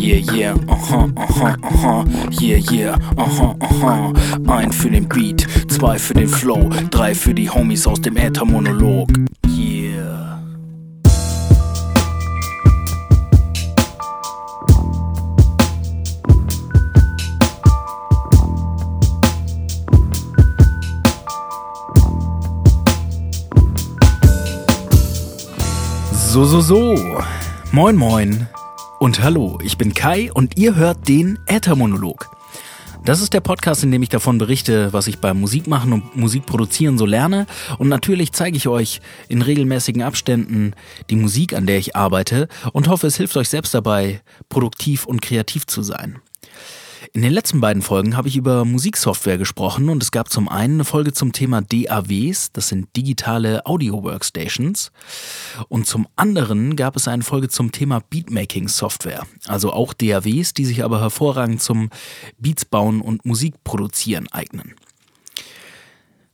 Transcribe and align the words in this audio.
Yeah, 0.00 0.16
yeah, 0.34 0.54
aha, 0.68 1.08
aha, 1.16 1.56
aha, 1.62 2.04
yeah, 2.40 2.56
yeah, 2.70 2.98
aha, 3.16 3.54
aha. 3.60 4.12
Ein 4.46 4.72
für 4.72 4.90
den 4.90 5.08
Beat, 5.08 5.46
zwei 5.68 5.98
für 5.98 6.14
den 6.14 6.28
Flow, 6.28 6.68
drei 6.90 7.14
für 7.14 7.34
die 7.34 7.48
Homies 7.48 7.86
aus 7.86 8.00
dem 8.00 8.16
Äthermonolog. 8.16 9.08
Yeah. 9.46 10.40
So, 26.12 26.44
so, 26.44 26.60
so. 26.60 26.96
Moin, 27.72 27.96
moin. 27.96 28.48
Und 29.00 29.22
hallo, 29.22 29.58
ich 29.64 29.78
bin 29.78 29.94
Kai 29.94 30.30
und 30.30 30.58
ihr 30.58 30.74
hört 30.74 31.08
den 31.08 31.38
Äthermonolog. 31.46 32.28
Das 33.02 33.22
ist 33.22 33.32
der 33.32 33.40
Podcast, 33.40 33.82
in 33.82 33.90
dem 33.90 34.02
ich 34.02 34.10
davon 34.10 34.36
berichte, 34.36 34.92
was 34.92 35.06
ich 35.06 35.20
beim 35.20 35.40
Musikmachen 35.40 35.94
und 35.94 36.16
Musikproduzieren 36.16 36.98
so 36.98 37.06
lerne. 37.06 37.46
Und 37.78 37.88
natürlich 37.88 38.32
zeige 38.32 38.58
ich 38.58 38.68
euch 38.68 39.00
in 39.30 39.40
regelmäßigen 39.40 40.02
Abständen 40.02 40.74
die 41.08 41.16
Musik, 41.16 41.54
an 41.54 41.64
der 41.64 41.78
ich 41.78 41.96
arbeite 41.96 42.46
und 42.74 42.88
hoffe, 42.88 43.06
es 43.06 43.16
hilft 43.16 43.38
euch 43.38 43.48
selbst 43.48 43.72
dabei, 43.72 44.20
produktiv 44.50 45.06
und 45.06 45.22
kreativ 45.22 45.66
zu 45.66 45.80
sein. 45.80 46.20
In 47.12 47.22
den 47.22 47.32
letzten 47.32 47.60
beiden 47.60 47.80
Folgen 47.80 48.16
habe 48.16 48.28
ich 48.28 48.36
über 48.36 48.64
Musiksoftware 48.64 49.38
gesprochen 49.38 49.88
und 49.88 50.02
es 50.02 50.10
gab 50.10 50.30
zum 50.30 50.48
einen 50.48 50.74
eine 50.74 50.84
Folge 50.84 51.12
zum 51.12 51.32
Thema 51.32 51.62
DAWs, 51.62 52.52
das 52.52 52.68
sind 52.68 52.94
digitale 52.94 53.64
Audio 53.64 54.02
Workstations, 54.02 54.92
und 55.68 55.86
zum 55.86 56.06
anderen 56.16 56.76
gab 56.76 56.96
es 56.96 57.08
eine 57.08 57.22
Folge 57.22 57.48
zum 57.48 57.72
Thema 57.72 58.00
Beatmaking 58.00 58.68
Software, 58.68 59.26
also 59.46 59.72
auch 59.72 59.94
DAWs, 59.94 60.52
die 60.52 60.66
sich 60.66 60.84
aber 60.84 61.00
hervorragend 61.00 61.62
zum 61.62 61.90
Beats 62.38 62.64
bauen 62.64 63.00
und 63.00 63.24
Musik 63.24 63.64
produzieren 63.64 64.28
eignen. 64.30 64.74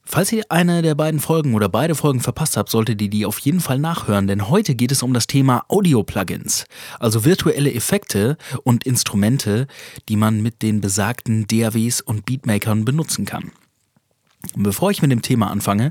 Falls 0.09 0.31
ihr 0.31 0.45
eine 0.51 0.83
der 0.83 0.95
beiden 0.95 1.19
Folgen 1.19 1.55
oder 1.55 1.69
beide 1.69 1.97
Folgen 1.97 2.21
verpasst 2.21 2.57
habt, 2.57 2.71
solltet 2.71 3.03
ihr 3.03 3.11
die 3.11 3.27
auf 3.27 3.41
jeden 3.41 3.59
Fall 3.59 3.81
nachhören, 3.81 4.29
denn 4.29 4.49
heute 4.49 4.77
geht 4.77 4.93
es 4.93 5.03
um 5.03 5.13
das 5.13 5.27
Thema 5.27 5.65
Audio-Plugins, 5.69 6.65
also 7.01 7.25
virtuelle 7.25 7.75
Effekte 7.75 8.39
und 8.63 8.85
Instrumente, 8.85 9.67
die 10.09 10.15
man 10.15 10.43
mit 10.43 10.63
den 10.63 10.81
besagten 10.81 11.49
DAWs 11.49 12.01
und 12.03 12.25
Beatmakern 12.25 12.85
benutzen 12.85 13.25
kann. 13.25 13.51
Bevor 14.55 14.93
ich 14.93 15.03
mit 15.03 15.11
dem 15.11 15.23
Thema 15.23 15.51
anfange, 15.51 15.91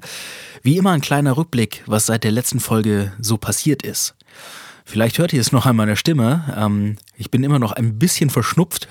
wie 0.64 0.78
immer 0.78 0.92
ein 0.92 1.02
kleiner 1.02 1.36
Rückblick, 1.36 1.84
was 1.86 2.06
seit 2.06 2.24
der 2.24 2.32
letzten 2.32 2.62
Folge 2.62 3.12
so 3.20 3.38
passiert 3.38 3.84
ist. 3.84 4.16
Vielleicht 4.86 5.18
hört 5.18 5.34
ihr 5.34 5.42
es 5.42 5.52
noch 5.52 5.66
an 5.66 5.76
meiner 5.76 5.96
Stimme. 5.96 6.54
Ähm, 6.56 6.98
ich 7.18 7.32
bin 7.32 7.44
immer 7.44 7.60
noch 7.60 7.72
ein 7.72 7.98
bisschen 7.98 8.30
verschnupft. 8.30 8.88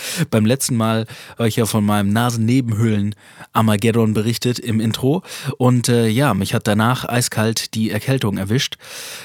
Beim 0.30 0.46
letzten 0.46 0.76
Mal 0.76 1.06
habe 1.36 1.48
ich 1.48 1.56
ja 1.56 1.66
von 1.66 1.84
meinem 1.84 2.12
Nasennebenhöhlen 2.12 3.14
Armageddon 3.52 4.14
berichtet 4.14 4.58
im 4.58 4.80
Intro. 4.80 5.22
Und 5.56 5.88
äh, 5.88 6.08
ja, 6.08 6.34
mich 6.34 6.54
hat 6.54 6.66
danach 6.66 7.08
eiskalt 7.08 7.74
die 7.74 7.90
Erkältung 7.90 8.38
erwischt. 8.38 8.76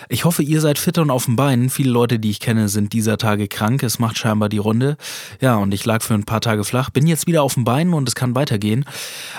Ich 0.09 0.25
hoffe, 0.25 0.43
ihr 0.43 0.61
seid 0.61 0.79
fit 0.79 0.97
und 0.97 1.09
auf 1.09 1.25
den 1.25 1.35
Beinen. 1.35 1.69
Viele 1.69 1.91
Leute, 1.91 2.19
die 2.19 2.29
ich 2.29 2.39
kenne, 2.39 2.69
sind 2.69 2.93
dieser 2.93 3.17
Tage 3.17 3.47
krank. 3.47 3.83
Es 3.83 3.99
macht 3.99 4.17
scheinbar 4.17 4.49
die 4.49 4.57
Runde. 4.57 4.97
Ja, 5.41 5.55
und 5.55 5.73
ich 5.73 5.85
lag 5.85 6.01
für 6.01 6.13
ein 6.13 6.23
paar 6.23 6.41
Tage 6.41 6.63
flach. 6.63 6.89
Bin 6.89 7.07
jetzt 7.07 7.27
wieder 7.27 7.43
auf 7.43 7.53
den 7.55 7.63
Beinen 7.63 7.93
und 7.93 8.07
es 8.07 8.15
kann 8.15 8.35
weitergehen. 8.35 8.85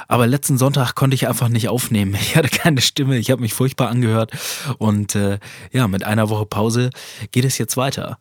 Aber 0.08 0.26
letzten 0.26 0.58
Sonntag 0.58 0.94
konnte 0.94 1.14
ich 1.14 1.28
einfach 1.28 1.48
nicht 1.48 1.68
aufnehmen. 1.68 2.16
Ich 2.34 2.36
hatte 2.36 2.48
keine 2.48 2.80
Stimme. 2.80 3.18
Ich 3.18 3.30
habe 3.30 3.42
mich 3.42 3.54
furchtbar 3.54 3.90
angehört. 3.90 4.32
Und 4.78 5.14
äh, 5.14 5.38
ja, 5.70 5.86
mit 5.86 6.02
einer 6.02 6.30
Woche 6.30 6.46
Pause 6.46 6.90
geht 7.30 7.44
es 7.44 7.58
jetzt 7.58 7.76
weiter. 7.76 8.18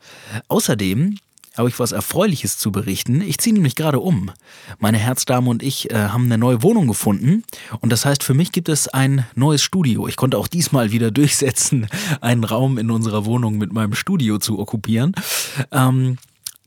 Außerdem 0.50 0.83
habe 1.58 1.70
ich 1.70 1.80
was 1.80 1.92
Erfreuliches 1.92 2.58
zu 2.58 2.72
berichten. 2.72 3.22
Ich 3.22 3.38
ziehe 3.38 3.54
nämlich 3.54 3.76
gerade 3.76 4.00
um. 4.00 4.32
Meine 4.80 4.98
Herzdame 4.98 5.50
und 5.50 5.62
ich 5.62 5.92
äh, 5.92 5.96
haben 5.96 6.26
eine 6.26 6.38
neue 6.38 6.64
Wohnung 6.64 6.88
gefunden 6.88 7.44
und 7.80 7.92
das 7.92 8.06
heißt, 8.06 8.24
für 8.24 8.34
mich 8.34 8.52
gibt 8.52 8.70
es 8.70 8.88
ein 8.88 9.26
neues 9.36 9.62
Studio. 9.62 10.08
Ich 10.08 10.16
konnte 10.16 10.38
auch 10.38 10.48
diesmal 10.48 10.92
wieder 10.92 11.12
durchsetzen, 11.12 11.88
einen 12.22 12.44
Raum 12.44 12.78
in 12.78 12.90
unserer 12.90 13.26
Wohnung 13.26 13.58
mit 13.58 13.72
meinem 13.72 13.94
Studio 13.94 14.40
zu 14.40 14.60
okkupieren. 14.60 15.14
Ähm, 15.72 16.18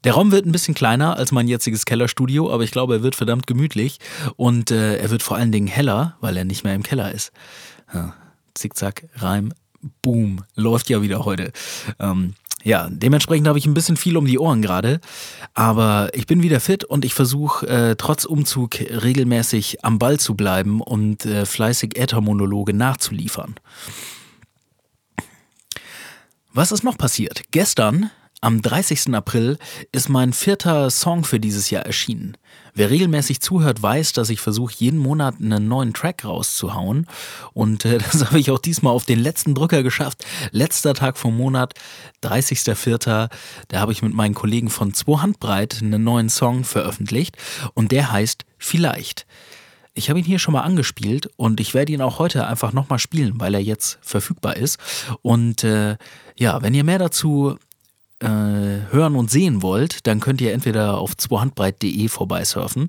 der 0.05 0.15
Raum 0.15 0.31
wird 0.31 0.47
ein 0.47 0.53
bisschen 0.53 0.75
kleiner 0.75 1.17
als 1.17 1.33
mein 1.33 1.49
jetziges 1.49 1.85
Kellerstudio, 1.85 2.53
aber 2.53 2.63
ich 2.63 2.71
glaube, 2.71 2.95
er 2.95 3.03
wird 3.03 3.17
verdammt 3.17 3.49
gemütlich 3.49 3.99
und 4.37 4.71
äh, 4.71 4.99
er 4.99 5.11
wird 5.11 5.25
vor 5.25 5.37
allen 5.37 5.51
Dingen 5.51 5.67
heller, 5.67 6.17
weil 6.21 6.37
er 6.37 6.45
nicht 6.45 6.63
mehr 6.63 6.75
im 6.75 6.85
Keller 6.85 7.11
ist. 7.11 7.33
Ja, 7.93 8.15
Zickzack, 8.55 9.09
Reim, 9.17 9.53
Boom, 10.03 10.45
läuft 10.55 10.91
ja 10.91 11.03
wieder 11.03 11.25
heute. 11.25 11.53
Ähm, 11.99 12.35
ja, 12.67 12.89
dementsprechend 12.91 13.47
habe 13.47 13.61
ich 13.61 13.67
ein 13.67 13.75
bisschen 13.75 13.97
viel 13.97 14.17
um 14.17 14.27
die 14.27 14.41
Ohren 14.41 14.61
gerade, 14.61 15.01
aber 15.55 16.11
ich 16.15 16.27
bin 16.27 16.43
wieder 16.43 16.59
fit 16.59 16.83
und 16.83 17.05
ich 17.05 17.15
versuche 17.15 17.65
äh, 17.69 17.95
trotz 17.95 18.25
Umzug 18.25 18.81
regelmäßig 18.81 19.85
am 19.85 20.01
Ball 20.01 20.19
zu 20.19 20.35
bleiben 20.35 20.81
und 20.81 21.25
äh, 21.27 21.47
fleißig 21.47 21.97
Äthermonologe 21.97 22.75
nachzuliefern. 22.75 23.55
Was 26.53 26.73
ist 26.73 26.83
noch 26.83 26.99
passiert? 26.99 27.43
Gestern 27.53 28.11
am 28.41 28.61
30. 28.61 29.15
April 29.15 29.59
ist 29.93 30.09
mein 30.09 30.33
vierter 30.33 30.91
Song 30.91 31.25
für 31.25 31.41
dieses 31.41 31.71
Jahr 31.71 31.87
erschienen. 31.87 32.37
Wer 32.75 32.91
regelmäßig 32.91 33.41
zuhört, 33.41 33.83
weiß, 33.83 34.13
dass 34.13 34.29
ich 34.29 34.41
versuche, 34.41 34.75
jeden 34.77 34.99
Monat 34.99 35.37
einen 35.41 35.67
neuen 35.67 35.95
Track 35.95 36.25
rauszuhauen. 36.27 37.07
Und 37.55 37.87
äh, 37.87 37.99
das 38.13 38.27
habe 38.27 38.39
ich 38.39 38.51
auch 38.51 38.59
diesmal 38.59 38.93
auf 38.93 39.07
den 39.07 39.19
letzten 39.19 39.55
Drücker 39.55 39.83
geschafft. 39.83 40.27
Letzter 40.51 40.93
Tag 40.93 41.17
vom 41.17 41.37
Monat, 41.37 41.75
30.04. 42.23 43.31
Da 43.69 43.81
habe 43.81 43.93
ich 43.93 44.03
mit 44.03 44.13
meinen 44.13 44.35
Kollegen 44.35 44.69
von 44.69 44.93
Zwei 44.93 45.19
Handbreit 45.23 45.79
einen 45.81 46.05
neuen 46.05 46.29
Song 46.29 46.65
veröffentlicht. 46.65 47.37
Und 47.73 47.93
der 47.93 48.13
heißt 48.13 48.45
Vielleicht. 48.59 49.27
Ich 49.95 50.11
habe 50.11 50.19
ihn 50.19 50.27
hier 50.27 50.39
schon 50.39 50.53
mal 50.53 50.61
angespielt 50.61 51.31
und 51.37 51.59
ich 51.59 51.73
werde 51.73 51.93
ihn 51.93 52.03
auch 52.03 52.19
heute 52.19 52.47
einfach 52.47 52.75
nochmal 52.75 52.99
spielen, 52.99 53.41
weil 53.41 53.55
er 53.55 53.63
jetzt 53.63 53.99
verfügbar 54.03 54.57
ist. 54.57 54.79
Und 55.23 55.65
äh, 55.65 55.97
ja, 56.37 56.61
wenn 56.61 56.75
ihr 56.75 56.85
mehr 56.85 56.99
dazu 56.99 57.57
äh, 58.21 58.27
hören 58.27 59.15
und 59.15 59.31
sehen 59.31 59.63
wollt, 59.63 60.07
dann 60.07 60.21
könnt 60.21 60.41
ihr 60.41 60.53
entweder 60.53 60.99
auf 60.99 61.17
zweihandbreit.de 61.17 62.09
vorbeisurfen 62.09 62.89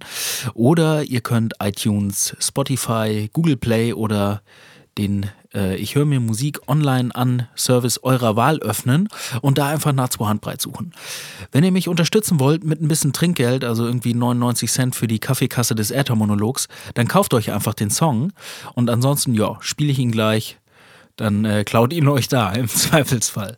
oder 0.54 1.04
ihr 1.04 1.22
könnt 1.22 1.56
iTunes, 1.62 2.36
Spotify, 2.40 3.30
Google 3.34 3.58
Play 3.58 3.94
oder 3.94 4.42
den 4.98 5.30
äh, 5.54 5.76
Ich 5.76 5.96
höre 5.96 6.06
mir 6.06 6.20
Musik 6.20 6.60
online 6.68 7.14
an 7.14 7.48
Service 7.56 8.02
eurer 8.04 8.36
Wahl 8.36 8.60
öffnen 8.60 9.10
und 9.42 9.58
da 9.58 9.68
einfach 9.68 9.94
nach 9.94 10.10
Zweihandbreit 10.10 10.62
suchen. 10.62 10.94
Wenn 11.52 11.64
ihr 11.64 11.72
mich 11.72 11.88
unterstützen 11.88 12.40
wollt 12.40 12.64
mit 12.64 12.82
ein 12.82 12.88
bisschen 12.88 13.14
Trinkgeld, 13.14 13.64
also 13.64 13.86
irgendwie 13.86 14.14
99 14.14 14.72
Cent 14.72 14.96
für 14.96 15.08
die 15.08 15.20
Kaffeekasse 15.20 15.76
des 15.76 15.92
Äthermonologs, 15.92 16.68
dann 16.94 17.08
kauft 17.08 17.34
euch 17.34 17.52
einfach 17.52 17.74
den 17.74 17.90
Song 17.90 18.34
und 18.76 18.90
ansonsten, 18.90 19.34
ja, 19.34 19.58
spiele 19.60 19.92
ich 19.92 20.00
ihn 20.00 20.12
gleich, 20.12 20.58
dann 21.16 21.46
äh, 21.46 21.64
klaut 21.64 21.94
ihn 21.94 22.08
euch 22.08 22.28
da 22.28 22.52
im 22.52 22.68
Zweifelsfall. 22.68 23.58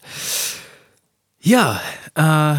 Ja, 1.42 1.80
äh, 2.16 2.56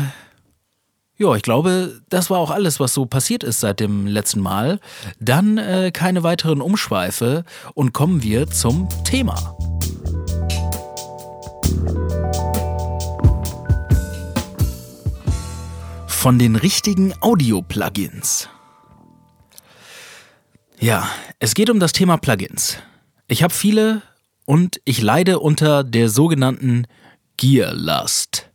ja, 1.16 1.34
ich 1.36 1.42
glaube, 1.42 2.00
das 2.08 2.30
war 2.30 2.38
auch 2.38 2.50
alles, 2.50 2.80
was 2.80 2.94
so 2.94 3.04
passiert 3.04 3.44
ist 3.44 3.60
seit 3.60 3.78
dem 3.78 4.06
letzten 4.06 4.40
Mal. 4.40 4.80
Dann 5.18 5.58
äh, 5.58 5.90
keine 5.92 6.22
weiteren 6.22 6.62
Umschweife 6.62 7.44
und 7.74 7.92
kommen 7.92 8.22
wir 8.22 8.48
zum 8.48 8.88
Thema. 9.04 9.34
Von 16.06 16.38
den 16.38 16.56
richtigen 16.56 17.12
Audio-Plugins. 17.20 18.48
Ja, 20.78 21.06
es 21.38 21.54
geht 21.54 21.68
um 21.68 21.80
das 21.80 21.92
Thema 21.92 22.16
Plugins. 22.16 22.78
Ich 23.28 23.42
habe 23.42 23.52
viele 23.52 24.00
und 24.46 24.80
ich 24.86 25.02
leide 25.02 25.38
unter 25.38 25.84
der 25.84 26.08
sogenannten 26.08 26.86
Gear-Lust. 27.36 28.49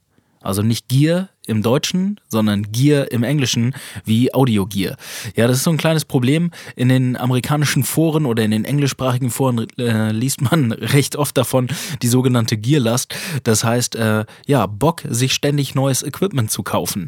Also 0.45 0.61
nicht 0.61 0.87
Gear 0.89 1.29
im 1.47 1.61
Deutschen, 1.61 2.19
sondern 2.27 2.71
Gear 2.71 3.11
im 3.11 3.23
Englischen 3.23 3.75
wie 4.03 4.33
Audio 4.33 4.65
Gear. 4.65 4.97
Ja, 5.35 5.47
das 5.47 5.57
ist 5.57 5.63
so 5.63 5.71
ein 5.71 5.77
kleines 5.77 6.05
Problem. 6.05 6.51
In 6.75 6.89
den 6.89 7.17
amerikanischen 7.17 7.83
Foren 7.83 8.25
oder 8.25 8.43
in 8.43 8.51
den 8.51 8.65
englischsprachigen 8.65 9.29
Foren 9.29 9.67
äh, 9.77 10.11
liest 10.11 10.41
man 10.41 10.71
recht 10.71 11.15
oft 11.15 11.37
davon 11.37 11.67
die 12.01 12.07
sogenannte 12.07 12.57
Gearlast. 12.57 13.15
Das 13.43 13.63
heißt, 13.63 13.95
äh, 13.95 14.25
ja, 14.47 14.65
Bock, 14.65 15.03
sich 15.07 15.33
ständig 15.33 15.75
neues 15.75 16.03
Equipment 16.03 16.51
zu 16.51 16.63
kaufen. 16.63 17.07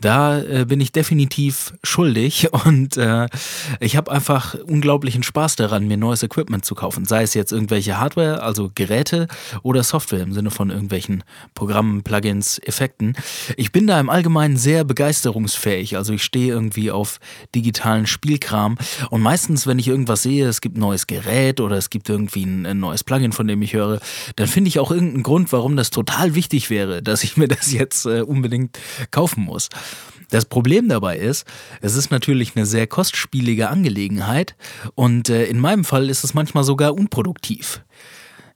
Da 0.00 0.40
äh, 0.40 0.64
bin 0.66 0.80
ich 0.80 0.92
definitiv 0.92 1.74
schuldig 1.82 2.48
und 2.64 2.96
äh, 2.96 3.26
ich 3.80 3.96
habe 3.96 4.10
einfach 4.10 4.54
unglaublichen 4.54 5.22
Spaß 5.22 5.56
daran, 5.56 5.88
mir 5.88 5.96
neues 5.96 6.22
Equipment 6.22 6.64
zu 6.64 6.74
kaufen. 6.74 7.04
Sei 7.04 7.22
es 7.22 7.34
jetzt 7.34 7.52
irgendwelche 7.52 7.98
Hardware, 7.98 8.42
also 8.42 8.70
Geräte 8.74 9.28
oder 9.62 9.82
Software 9.82 10.22
im 10.22 10.32
Sinne 10.32 10.50
von 10.50 10.70
irgendwelchen 10.70 11.24
Programmen, 11.54 12.02
Plugins, 12.02 12.58
Effekten. 12.58 13.16
Ich 13.56 13.71
Ich 13.72 13.80
bin 13.80 13.86
da 13.86 13.98
im 13.98 14.10
Allgemeinen 14.10 14.58
sehr 14.58 14.84
begeisterungsfähig. 14.84 15.96
Also 15.96 16.12
ich 16.12 16.22
stehe 16.22 16.52
irgendwie 16.52 16.90
auf 16.90 17.20
digitalen 17.54 18.06
Spielkram 18.06 18.76
und 19.08 19.22
meistens, 19.22 19.66
wenn 19.66 19.78
ich 19.78 19.88
irgendwas 19.88 20.22
sehe, 20.22 20.46
es 20.46 20.60
gibt 20.60 20.76
ein 20.76 20.80
neues 20.80 21.06
Gerät 21.06 21.58
oder 21.58 21.78
es 21.78 21.88
gibt 21.88 22.10
irgendwie 22.10 22.44
ein, 22.44 22.66
ein 22.66 22.80
neues 22.80 23.02
Plugin, 23.02 23.32
von 23.32 23.48
dem 23.48 23.62
ich 23.62 23.72
höre, 23.72 24.00
dann 24.36 24.46
finde 24.46 24.68
ich 24.68 24.78
auch 24.78 24.90
irgendeinen 24.90 25.22
Grund, 25.22 25.52
warum 25.52 25.74
das 25.74 25.88
total 25.88 26.34
wichtig 26.34 26.68
wäre, 26.68 27.02
dass 27.02 27.24
ich 27.24 27.38
mir 27.38 27.48
das 27.48 27.72
jetzt 27.72 28.04
äh, 28.04 28.20
unbedingt 28.20 28.78
kaufen 29.10 29.44
muss. 29.44 29.70
Das 30.28 30.44
Problem 30.44 30.90
dabei 30.90 31.16
ist, 31.16 31.46
es 31.80 31.96
ist 31.96 32.10
natürlich 32.10 32.54
eine 32.54 32.66
sehr 32.66 32.86
kostspielige 32.86 33.70
Angelegenheit 33.70 34.54
und 34.96 35.30
äh, 35.30 35.46
in 35.46 35.58
meinem 35.58 35.86
Fall 35.86 36.10
ist 36.10 36.24
es 36.24 36.34
manchmal 36.34 36.64
sogar 36.64 36.92
unproduktiv. 36.92 37.80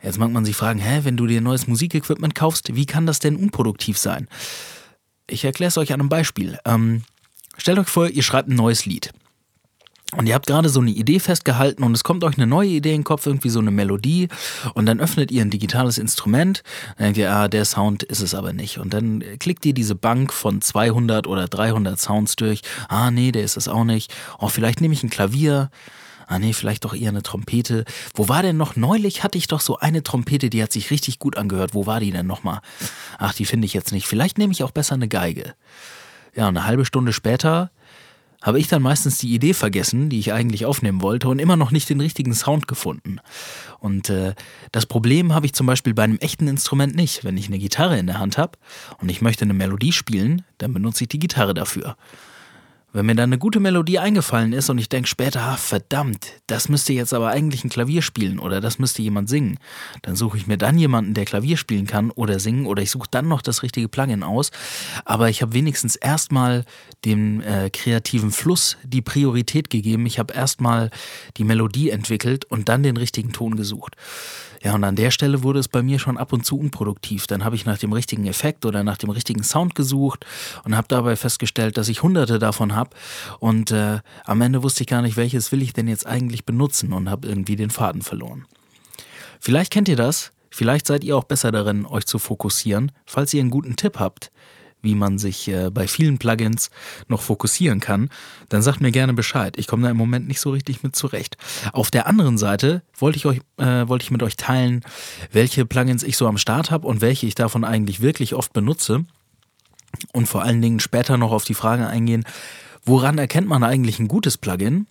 Jetzt 0.02 0.18
mag 0.18 0.30
man 0.30 0.44
sich 0.44 0.56
fragen, 0.56 0.78
hä, 0.78 1.00
wenn 1.04 1.16
du 1.16 1.26
dir 1.26 1.40
neues 1.40 1.66
Musikequipment 1.66 2.34
kaufst, 2.34 2.76
wie 2.76 2.84
kann 2.84 3.06
das 3.06 3.18
denn 3.18 3.34
unproduktiv 3.34 3.96
sein? 3.96 4.28
Ich 5.28 5.44
erkläre 5.44 5.68
es 5.68 5.78
euch 5.78 5.92
an 5.92 6.00
einem 6.00 6.08
Beispiel. 6.08 6.58
Ähm, 6.64 7.02
stellt 7.58 7.78
euch 7.78 7.88
vor, 7.88 8.08
ihr 8.08 8.22
schreibt 8.22 8.48
ein 8.48 8.56
neues 8.56 8.86
Lied. 8.86 9.12
Und 10.14 10.26
ihr 10.26 10.34
habt 10.34 10.46
gerade 10.46 10.68
so 10.68 10.80
eine 10.80 10.92
Idee 10.92 11.18
festgehalten 11.18 11.82
und 11.82 11.92
es 11.92 12.04
kommt 12.04 12.22
euch 12.22 12.36
eine 12.36 12.46
neue 12.46 12.68
Idee 12.68 12.90
in 12.90 13.00
den 13.00 13.04
Kopf, 13.04 13.26
irgendwie 13.26 13.48
so 13.48 13.58
eine 13.58 13.72
Melodie 13.72 14.28
und 14.74 14.86
dann 14.86 15.00
öffnet 15.00 15.32
ihr 15.32 15.42
ein 15.42 15.50
digitales 15.50 15.98
Instrument, 15.98 16.62
dann 16.96 17.06
denkt 17.06 17.18
ihr, 17.18 17.32
ah, 17.32 17.48
der 17.48 17.64
Sound 17.64 18.04
ist 18.04 18.20
es 18.20 18.32
aber 18.32 18.52
nicht. 18.52 18.78
Und 18.78 18.94
dann 18.94 19.24
klickt 19.40 19.66
ihr 19.66 19.74
diese 19.74 19.96
Bank 19.96 20.32
von 20.32 20.62
200 20.62 21.26
oder 21.26 21.48
300 21.48 21.98
Sounds 21.98 22.36
durch, 22.36 22.62
ah, 22.88 23.10
nee, 23.10 23.32
der 23.32 23.42
ist 23.42 23.56
es 23.56 23.66
auch 23.66 23.82
nicht. 23.82 24.14
Oh, 24.38 24.48
vielleicht 24.48 24.80
nehme 24.80 24.94
ich 24.94 25.02
ein 25.02 25.10
Klavier, 25.10 25.70
ah 26.26 26.38
nee, 26.38 26.52
vielleicht 26.52 26.84
doch 26.84 26.94
eher 26.94 27.10
eine 27.10 27.22
Trompete. 27.22 27.84
Wo 28.14 28.28
war 28.28 28.42
denn 28.42 28.56
noch? 28.56 28.76
Neulich 28.76 29.22
hatte 29.22 29.38
ich 29.38 29.46
doch 29.46 29.60
so 29.60 29.78
eine 29.78 30.02
Trompete, 30.02 30.50
die 30.50 30.62
hat 30.62 30.72
sich 30.72 30.90
richtig 30.90 31.18
gut 31.18 31.36
angehört. 31.36 31.74
Wo 31.74 31.86
war 31.86 32.00
die 32.00 32.10
denn 32.10 32.26
nochmal? 32.26 32.60
Ach, 33.18 33.34
die 33.34 33.44
finde 33.44 33.66
ich 33.66 33.74
jetzt 33.74 33.92
nicht. 33.92 34.06
Vielleicht 34.06 34.38
nehme 34.38 34.52
ich 34.52 34.62
auch 34.62 34.70
besser 34.70 34.94
eine 34.94 35.08
Geige. 35.08 35.54
Ja, 36.34 36.48
eine 36.48 36.66
halbe 36.66 36.84
Stunde 36.84 37.12
später 37.12 37.70
habe 38.42 38.60
ich 38.60 38.68
dann 38.68 38.82
meistens 38.82 39.18
die 39.18 39.34
Idee 39.34 39.54
vergessen, 39.54 40.08
die 40.08 40.18
ich 40.18 40.32
eigentlich 40.32 40.66
aufnehmen 40.66 41.02
wollte 41.02 41.28
und 41.28 41.40
immer 41.40 41.56
noch 41.56 41.70
nicht 41.70 41.88
den 41.88 42.00
richtigen 42.00 42.34
Sound 42.34 42.68
gefunden. 42.68 43.18
Und 43.80 44.10
äh, 44.10 44.34
das 44.72 44.86
Problem 44.86 45.34
habe 45.34 45.46
ich 45.46 45.52
zum 45.52 45.66
Beispiel 45.66 45.94
bei 45.94 46.04
einem 46.04 46.18
echten 46.18 46.46
Instrument 46.46 46.94
nicht. 46.94 47.24
Wenn 47.24 47.36
ich 47.36 47.48
eine 47.48 47.58
Gitarre 47.58 47.98
in 47.98 48.06
der 48.06 48.18
Hand 48.18 48.38
habe 48.38 48.58
und 48.98 49.10
ich 49.10 49.22
möchte 49.22 49.44
eine 49.44 49.54
Melodie 49.54 49.92
spielen, 49.92 50.44
dann 50.58 50.72
benutze 50.74 51.04
ich 51.04 51.08
die 51.08 51.18
Gitarre 51.18 51.54
dafür. 51.54 51.96
Wenn 52.96 53.04
mir 53.04 53.14
dann 53.14 53.28
eine 53.28 53.36
gute 53.36 53.60
Melodie 53.60 53.98
eingefallen 53.98 54.54
ist 54.54 54.70
und 54.70 54.78
ich 54.78 54.88
denke 54.88 55.06
später, 55.06 55.42
ah, 55.42 55.58
verdammt, 55.58 56.32
das 56.46 56.70
müsste 56.70 56.94
jetzt 56.94 57.12
aber 57.12 57.28
eigentlich 57.28 57.62
ein 57.62 57.68
Klavier 57.68 58.00
spielen 58.00 58.38
oder 58.38 58.62
das 58.62 58.78
müsste 58.78 59.02
jemand 59.02 59.28
singen, 59.28 59.58
dann 60.00 60.16
suche 60.16 60.38
ich 60.38 60.46
mir 60.46 60.56
dann 60.56 60.78
jemanden, 60.78 61.12
der 61.12 61.26
Klavier 61.26 61.58
spielen 61.58 61.86
kann 61.86 62.10
oder 62.10 62.40
singen 62.40 62.64
oder 62.64 62.82
ich 62.82 62.90
suche 62.90 63.08
dann 63.10 63.28
noch 63.28 63.42
das 63.42 63.62
richtige 63.62 63.90
Plugin 63.90 64.22
aus. 64.22 64.50
Aber 65.04 65.28
ich 65.28 65.42
habe 65.42 65.52
wenigstens 65.52 65.96
erstmal 65.96 66.64
dem 67.04 67.42
äh, 67.42 67.68
kreativen 67.68 68.30
Fluss 68.30 68.78
die 68.82 69.02
Priorität 69.02 69.68
gegeben. 69.68 70.06
Ich 70.06 70.18
habe 70.18 70.32
erstmal 70.32 70.88
die 71.36 71.44
Melodie 71.44 71.90
entwickelt 71.90 72.46
und 72.46 72.70
dann 72.70 72.82
den 72.82 72.96
richtigen 72.96 73.34
Ton 73.34 73.56
gesucht. 73.56 73.94
Ja, 74.62 74.74
und 74.74 74.84
an 74.84 74.96
der 74.96 75.10
Stelle 75.10 75.42
wurde 75.42 75.58
es 75.58 75.68
bei 75.68 75.82
mir 75.82 75.98
schon 75.98 76.16
ab 76.16 76.32
und 76.32 76.44
zu 76.44 76.58
unproduktiv. 76.58 77.26
Dann 77.26 77.44
habe 77.44 77.56
ich 77.56 77.66
nach 77.66 77.78
dem 77.78 77.92
richtigen 77.92 78.26
Effekt 78.26 78.64
oder 78.64 78.82
nach 78.84 78.96
dem 78.96 79.10
richtigen 79.10 79.42
Sound 79.42 79.74
gesucht 79.74 80.24
und 80.64 80.76
habe 80.76 80.88
dabei 80.88 81.16
festgestellt, 81.16 81.76
dass 81.76 81.88
ich 81.88 82.02
hunderte 82.02 82.38
davon 82.38 82.74
habe. 82.74 82.90
Und 83.38 83.70
äh, 83.70 84.00
am 84.24 84.40
Ende 84.40 84.62
wusste 84.62 84.82
ich 84.82 84.88
gar 84.88 85.02
nicht, 85.02 85.16
welches 85.16 85.52
will 85.52 85.62
ich 85.62 85.72
denn 85.72 85.88
jetzt 85.88 86.06
eigentlich 86.06 86.44
benutzen 86.44 86.92
und 86.92 87.10
habe 87.10 87.28
irgendwie 87.28 87.56
den 87.56 87.70
Faden 87.70 88.02
verloren. 88.02 88.46
Vielleicht 89.40 89.72
kennt 89.72 89.88
ihr 89.88 89.96
das. 89.96 90.32
Vielleicht 90.50 90.86
seid 90.86 91.04
ihr 91.04 91.16
auch 91.16 91.24
besser 91.24 91.52
darin, 91.52 91.84
euch 91.84 92.06
zu 92.06 92.18
fokussieren. 92.18 92.92
Falls 93.04 93.34
ihr 93.34 93.40
einen 93.40 93.50
guten 93.50 93.76
Tipp 93.76 93.98
habt, 93.98 94.30
wie 94.86 94.94
man 94.94 95.18
sich 95.18 95.48
äh, 95.48 95.68
bei 95.70 95.86
vielen 95.86 96.16
Plugins 96.16 96.70
noch 97.08 97.20
fokussieren 97.20 97.80
kann, 97.80 98.08
dann 98.48 98.62
sagt 98.62 98.80
mir 98.80 98.92
gerne 98.92 99.12
Bescheid. 99.12 99.58
Ich 99.58 99.66
komme 99.66 99.82
da 99.82 99.90
im 99.90 99.96
Moment 99.96 100.28
nicht 100.28 100.40
so 100.40 100.50
richtig 100.50 100.82
mit 100.82 100.96
zurecht. 100.96 101.36
Auf 101.72 101.90
der 101.90 102.06
anderen 102.06 102.38
Seite 102.38 102.82
wollte 102.98 103.18
ich 103.18 103.26
euch, 103.26 103.40
äh, 103.58 103.86
wollte 103.88 104.04
ich 104.04 104.10
mit 104.10 104.22
euch 104.22 104.36
teilen, 104.36 104.82
welche 105.32 105.66
Plugins 105.66 106.02
ich 106.02 106.16
so 106.16 106.26
am 106.26 106.38
Start 106.38 106.70
habe 106.70 106.86
und 106.86 107.02
welche 107.02 107.26
ich 107.26 107.34
davon 107.34 107.64
eigentlich 107.64 108.00
wirklich 108.00 108.34
oft 108.34 108.52
benutze. 108.52 109.04
Und 110.12 110.26
vor 110.26 110.42
allen 110.42 110.62
Dingen 110.62 110.80
später 110.80 111.16
noch 111.16 111.32
auf 111.32 111.44
die 111.44 111.54
Frage 111.54 111.86
eingehen, 111.86 112.24
woran 112.84 113.18
erkennt 113.18 113.48
man 113.48 113.64
eigentlich 113.64 113.98
ein 113.98 114.08
gutes 114.08 114.38
Plugin? 114.38 114.86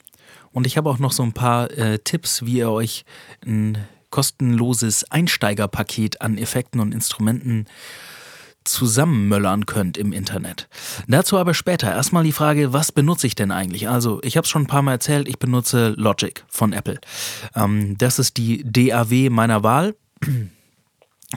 Und 0.51 0.67
ich 0.67 0.77
habe 0.77 0.89
auch 0.89 0.99
noch 0.99 1.11
so 1.11 1.23
ein 1.23 1.33
paar 1.33 1.71
äh, 1.71 1.99
Tipps, 1.99 2.45
wie 2.45 2.57
ihr 2.57 2.69
euch 2.69 3.05
ein 3.45 3.77
kostenloses 4.09 5.09
Einsteigerpaket 5.11 6.21
an 6.21 6.37
Effekten 6.37 6.79
und 6.79 6.93
Instrumenten 6.93 7.65
zusammenmöllern 8.65 9.65
könnt 9.65 9.97
im 9.97 10.11
Internet. 10.11 10.67
Dazu 11.07 11.37
aber 11.37 11.53
später. 11.53 11.91
Erstmal 11.91 12.23
die 12.23 12.31
Frage, 12.31 12.73
was 12.73 12.91
benutze 12.91 13.27
ich 13.27 13.35
denn 13.35 13.51
eigentlich? 13.51 13.87
Also, 13.89 14.19
ich 14.23 14.37
habe 14.37 14.45
es 14.45 14.49
schon 14.49 14.63
ein 14.63 14.67
paar 14.67 14.81
Mal 14.81 14.93
erzählt, 14.93 15.27
ich 15.27 15.39
benutze 15.39 15.89
Logic 15.97 16.43
von 16.49 16.73
Apple. 16.73 16.99
Ähm, 17.55 17.97
das 17.97 18.19
ist 18.19 18.37
die 18.37 18.63
DAW 18.63 19.29
meiner 19.29 19.63
Wahl. 19.63 19.95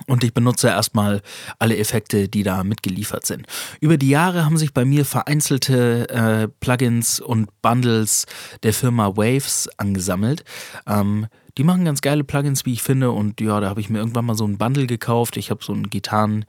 Und 0.06 0.22
ich 0.22 0.34
benutze 0.34 0.68
erstmal 0.68 1.22
alle 1.58 1.76
Effekte, 1.76 2.28
die 2.28 2.42
da 2.42 2.62
mitgeliefert 2.62 3.26
sind. 3.26 3.46
Über 3.80 3.96
die 3.96 4.10
Jahre 4.10 4.44
haben 4.44 4.58
sich 4.58 4.72
bei 4.72 4.84
mir 4.84 5.04
vereinzelte 5.04 6.08
äh, 6.10 6.48
Plugins 6.60 7.20
und 7.20 7.48
Bundles 7.62 8.26
der 8.62 8.74
Firma 8.74 9.16
Waves 9.16 9.68
angesammelt. 9.78 10.44
Ähm, 10.86 11.26
die 11.58 11.64
machen 11.64 11.84
ganz 11.84 12.00
geile 12.00 12.24
Plugins, 12.24 12.64
wie 12.64 12.72
ich 12.72 12.82
finde. 12.82 13.10
Und 13.10 13.40
ja, 13.40 13.60
da 13.60 13.68
habe 13.68 13.80
ich 13.80 13.90
mir 13.90 13.98
irgendwann 13.98 14.24
mal 14.24 14.36
so 14.36 14.46
ein 14.46 14.58
Bundle 14.58 14.86
gekauft. 14.86 15.36
Ich 15.36 15.50
habe 15.50 15.62
so 15.62 15.72
ein 15.72 15.90
Gitarren 15.90 16.44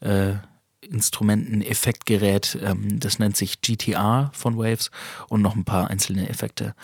äh, 0.00 0.34
Instrumenten-Effektgerät. 0.80 2.58
Ähm, 2.62 3.00
das 3.00 3.18
nennt 3.18 3.36
sich 3.36 3.60
GTR 3.60 4.30
von 4.32 4.56
Waves 4.56 4.90
und 5.28 5.42
noch 5.42 5.56
ein 5.56 5.64
paar 5.64 5.90
einzelne 5.90 6.28
Effekte. 6.28 6.74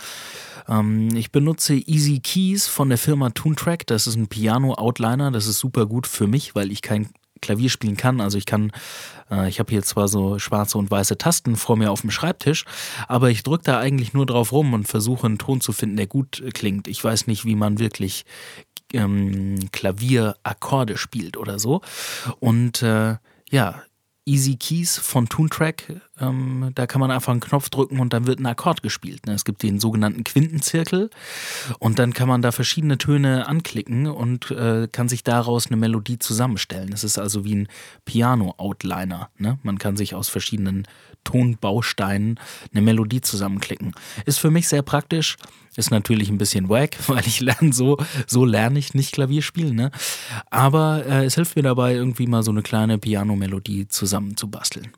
Ähm, 0.69 1.15
ich 1.15 1.31
benutze 1.31 1.75
Easy 1.75 2.21
Keys 2.21 2.67
von 2.67 2.89
der 2.89 2.99
Firma 2.99 3.31
Toontrack. 3.31 3.87
Das 3.87 4.07
ist 4.07 4.17
ein 4.17 4.27
Piano-Outliner. 4.27 5.31
Das 5.31 5.47
ist 5.47 5.59
super 5.59 5.87
gut 5.87 6.07
für 6.07 6.27
mich, 6.27 6.55
weil 6.55 6.73
ich 6.73 6.83
kein 6.83 7.09
Klavier 7.41 7.71
spielen 7.71 7.97
kann. 7.97 8.21
Also 8.21 8.39
ich 8.39 8.47
kann, 8.47 8.73
äh, 9.31 9.49
ich 9.49 9.59
habe 9.59 9.71
hier 9.71 9.83
zwar 9.83 10.09
so 10.09 10.39
schwarze 10.39 10.79
und 10.79 10.91
weiße 10.91 11.19
Tasten 11.19 11.57
vor 11.57 11.77
mir 11.77 11.91
auf 11.91 12.03
dem 12.03 12.11
Schreibtisch, 12.11 12.65
aber 13.09 13.31
ich 13.31 13.43
drücke 13.43 13.65
da 13.65 13.79
eigentlich 13.79 14.13
nur 14.13 14.27
drauf 14.27 14.53
rum 14.53 14.75
und 14.75 14.89
versuche 14.89 15.27
einen 15.27 15.39
Ton 15.39 15.61
zu 15.61 15.73
finden, 15.73 15.97
der 15.97 16.07
gut 16.07 16.43
klingt. 16.55 16.89
Ich 16.89 17.03
weiß 17.03 17.27
nicht, 17.27 17.45
wie 17.45 17.57
man 17.57 17.79
wirklich 17.79 18.25
ähm, 18.93 19.71
Klavierakkorde 19.73 20.97
spielt 20.97 21.37
oder 21.37 21.59
so. 21.59 21.81
Und 22.39 22.83
äh, 22.83 23.17
ja, 23.51 23.83
Easy 24.27 24.57
Keys 24.57 24.99
von 24.99 25.29
Toontrack. 25.29 26.01
Ähm, 26.21 26.71
da 26.75 26.87
kann 26.87 27.01
man 27.01 27.11
einfach 27.11 27.33
einen 27.33 27.41
Knopf 27.41 27.71
drücken 27.71 28.01
und 28.01 28.13
dann 28.13 28.27
wird 28.27 28.39
ein 28.39 28.47
Akkord 28.47 28.83
gespielt. 28.83 29.27
Ne? 29.27 29.33
Es 29.33 29.45
gibt 29.45 29.63
den 29.63 29.81
sogenannten 29.81 30.25
Quintenzirkel 30.25 31.11
und 31.79 31.99
dann 31.99 32.13
kann 32.13 32.29
man 32.29 32.43
da 32.43 32.53
verschiedene 32.53 32.99
Töne 32.99 33.49
anklicken 33.49 34.07
und 34.07 34.51
äh, 34.51 34.89
kann 34.93 35.09
sich 35.09 35.25
daraus 35.25 35.67
eine 35.67 35.77
Melodie 35.77 36.19
zusammenstellen. 36.19 36.93
Es 36.93 37.03
ist 37.03 37.19
also 37.19 37.45
wie 37.45 37.57
ein 37.57 37.69
Piano-Outliner. 38.05 39.31
Ne? 39.39 39.59
Man 39.63 39.79
kann 39.79 39.97
sich 39.97 40.15
aus 40.15 40.29
verschiedenen 40.29 40.87
Tonbausteinen 41.25 42.39
eine 42.73 42.83
Melodie 42.83 43.21
zusammenklicken. 43.21 43.95
Ist 44.27 44.39
für 44.39 44.51
mich 44.51 44.69
sehr 44.69 44.83
praktisch. 44.83 45.37
Ist 45.77 45.91
natürlich 45.91 46.29
ein 46.31 46.39
bisschen 46.39 46.69
wack, 46.69 46.97
weil 47.07 47.27
ich 47.27 47.41
lerne 47.41 47.73
so, 47.73 47.97
so 48.27 48.45
lerne 48.45 48.79
ich 48.79 48.95
nicht 48.95 49.13
Klavier 49.13 49.43
spielen, 49.43 49.77
ne? 49.77 49.91
Aber 50.51 51.05
äh, 51.07 51.25
es 51.25 51.35
hilft 51.35 51.57
mir 51.57 51.63
dabei, 51.63 51.95
irgendwie 51.95 52.27
mal 52.27 52.43
so 52.43 52.51
eine 52.51 52.63
kleine 52.63 52.99
Piano-Melodie 52.99 53.89
zusammenzubasteln. 53.89 54.93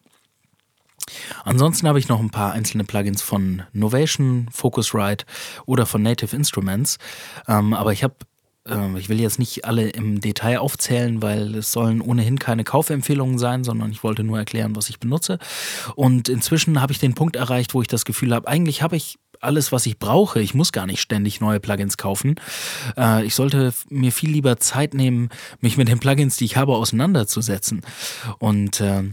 Ansonsten 1.44 1.88
habe 1.88 1.98
ich 1.98 2.08
noch 2.08 2.20
ein 2.20 2.30
paar 2.30 2.52
einzelne 2.52 2.84
Plugins 2.84 3.22
von 3.22 3.62
Novation, 3.72 4.48
Focusrite 4.50 5.26
oder 5.66 5.84
von 5.84 6.02
Native 6.02 6.34
Instruments. 6.34 6.98
Ähm, 7.48 7.74
aber 7.74 7.92
ich 7.92 8.02
habe 8.02 8.14
ähm, 8.66 8.96
ich 8.96 9.08
will 9.08 9.20
jetzt 9.20 9.38
nicht 9.38 9.64
alle 9.64 9.88
im 9.88 10.20
Detail 10.20 10.58
aufzählen, 10.58 11.20
weil 11.22 11.54
es 11.56 11.72
sollen 11.72 12.00
ohnehin 12.00 12.38
keine 12.38 12.64
Kaufempfehlungen 12.64 13.38
sein, 13.38 13.64
sondern 13.64 13.90
ich 13.90 14.04
wollte 14.04 14.24
nur 14.24 14.38
erklären, 14.38 14.76
was 14.76 14.88
ich 14.88 15.00
benutze. 15.00 15.38
Und 15.96 16.28
inzwischen 16.28 16.80
habe 16.80 16.92
ich 16.92 16.98
den 16.98 17.14
Punkt 17.14 17.36
erreicht, 17.36 17.74
wo 17.74 17.82
ich 17.82 17.88
das 17.88 18.04
Gefühl 18.04 18.34
habe, 18.34 18.46
eigentlich 18.48 18.82
habe 18.82 18.96
ich 18.96 19.18
alles, 19.42 19.72
was 19.72 19.86
ich 19.86 19.98
brauche. 19.98 20.40
Ich 20.40 20.54
muss 20.54 20.72
gar 20.72 20.86
nicht 20.86 21.00
ständig 21.00 21.40
neue 21.40 21.60
Plugins 21.60 21.96
kaufen. 21.96 22.36
Äh, 22.96 23.24
ich 23.24 23.34
sollte 23.34 23.72
mir 23.88 24.12
viel 24.12 24.30
lieber 24.30 24.58
Zeit 24.58 24.94
nehmen, 24.94 25.28
mich 25.60 25.76
mit 25.76 25.88
den 25.88 25.98
Plugins, 25.98 26.36
die 26.36 26.44
ich 26.44 26.56
habe, 26.56 26.74
auseinanderzusetzen. 26.74 27.82
Und 28.38 28.80
äh, 28.80 29.04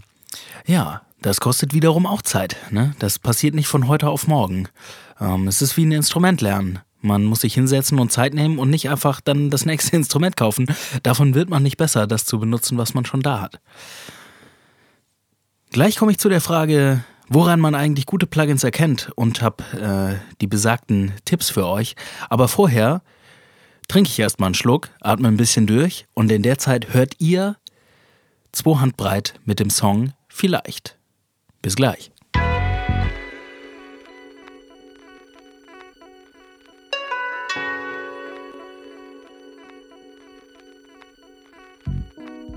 ja, 0.65 1.01
das 1.21 1.41
kostet 1.41 1.73
wiederum 1.73 2.05
auch 2.05 2.21
Zeit. 2.21 2.55
Ne? 2.71 2.95
Das 2.99 3.19
passiert 3.19 3.55
nicht 3.55 3.67
von 3.67 3.87
heute 3.87 4.09
auf 4.09 4.27
morgen. 4.27 4.69
Ähm, 5.19 5.47
es 5.47 5.61
ist 5.61 5.75
wie 5.77 5.85
ein 5.85 5.91
Instrument 5.91 6.41
lernen. 6.41 6.79
Man 7.01 7.23
muss 7.23 7.41
sich 7.41 7.53
hinsetzen 7.53 7.97
und 7.99 8.11
Zeit 8.11 8.33
nehmen 8.33 8.59
und 8.59 8.69
nicht 8.69 8.89
einfach 8.89 9.21
dann 9.21 9.49
das 9.49 9.65
nächste 9.65 9.95
Instrument 9.95 10.37
kaufen. 10.37 10.67
Davon 11.03 11.33
wird 11.33 11.49
man 11.49 11.63
nicht 11.63 11.77
besser, 11.77 12.07
das 12.07 12.25
zu 12.25 12.39
benutzen, 12.39 12.77
was 12.77 12.93
man 12.93 13.05
schon 13.05 13.21
da 13.21 13.41
hat. 13.41 13.59
Gleich 15.71 15.97
komme 15.97 16.11
ich 16.11 16.17
zu 16.17 16.29
der 16.29 16.41
Frage, 16.41 17.03
woran 17.29 17.59
man 17.59 17.75
eigentlich 17.75 18.07
gute 18.07 18.27
Plugins 18.27 18.63
erkennt 18.63 19.11
und 19.15 19.41
habe 19.41 19.63
äh, 19.73 20.35
die 20.41 20.47
besagten 20.47 21.13
Tipps 21.25 21.49
für 21.49 21.67
euch. 21.67 21.95
Aber 22.29 22.47
vorher 22.47 23.01
trinke 23.87 24.09
ich 24.09 24.19
erstmal 24.19 24.47
einen 24.47 24.55
Schluck, 24.55 24.89
atme 24.99 25.27
ein 25.27 25.37
bisschen 25.37 25.67
durch 25.67 26.07
und 26.13 26.31
in 26.31 26.43
der 26.43 26.57
Zeit 26.57 26.93
hört 26.93 27.15
ihr 27.19 27.55
zwei 28.51 28.79
Handbreit 28.79 29.35
mit 29.45 29.59
dem 29.59 29.69
Song 29.69 30.13
vielleicht. 30.27 30.97
Bis 31.61 31.75
gleich. 31.75 32.11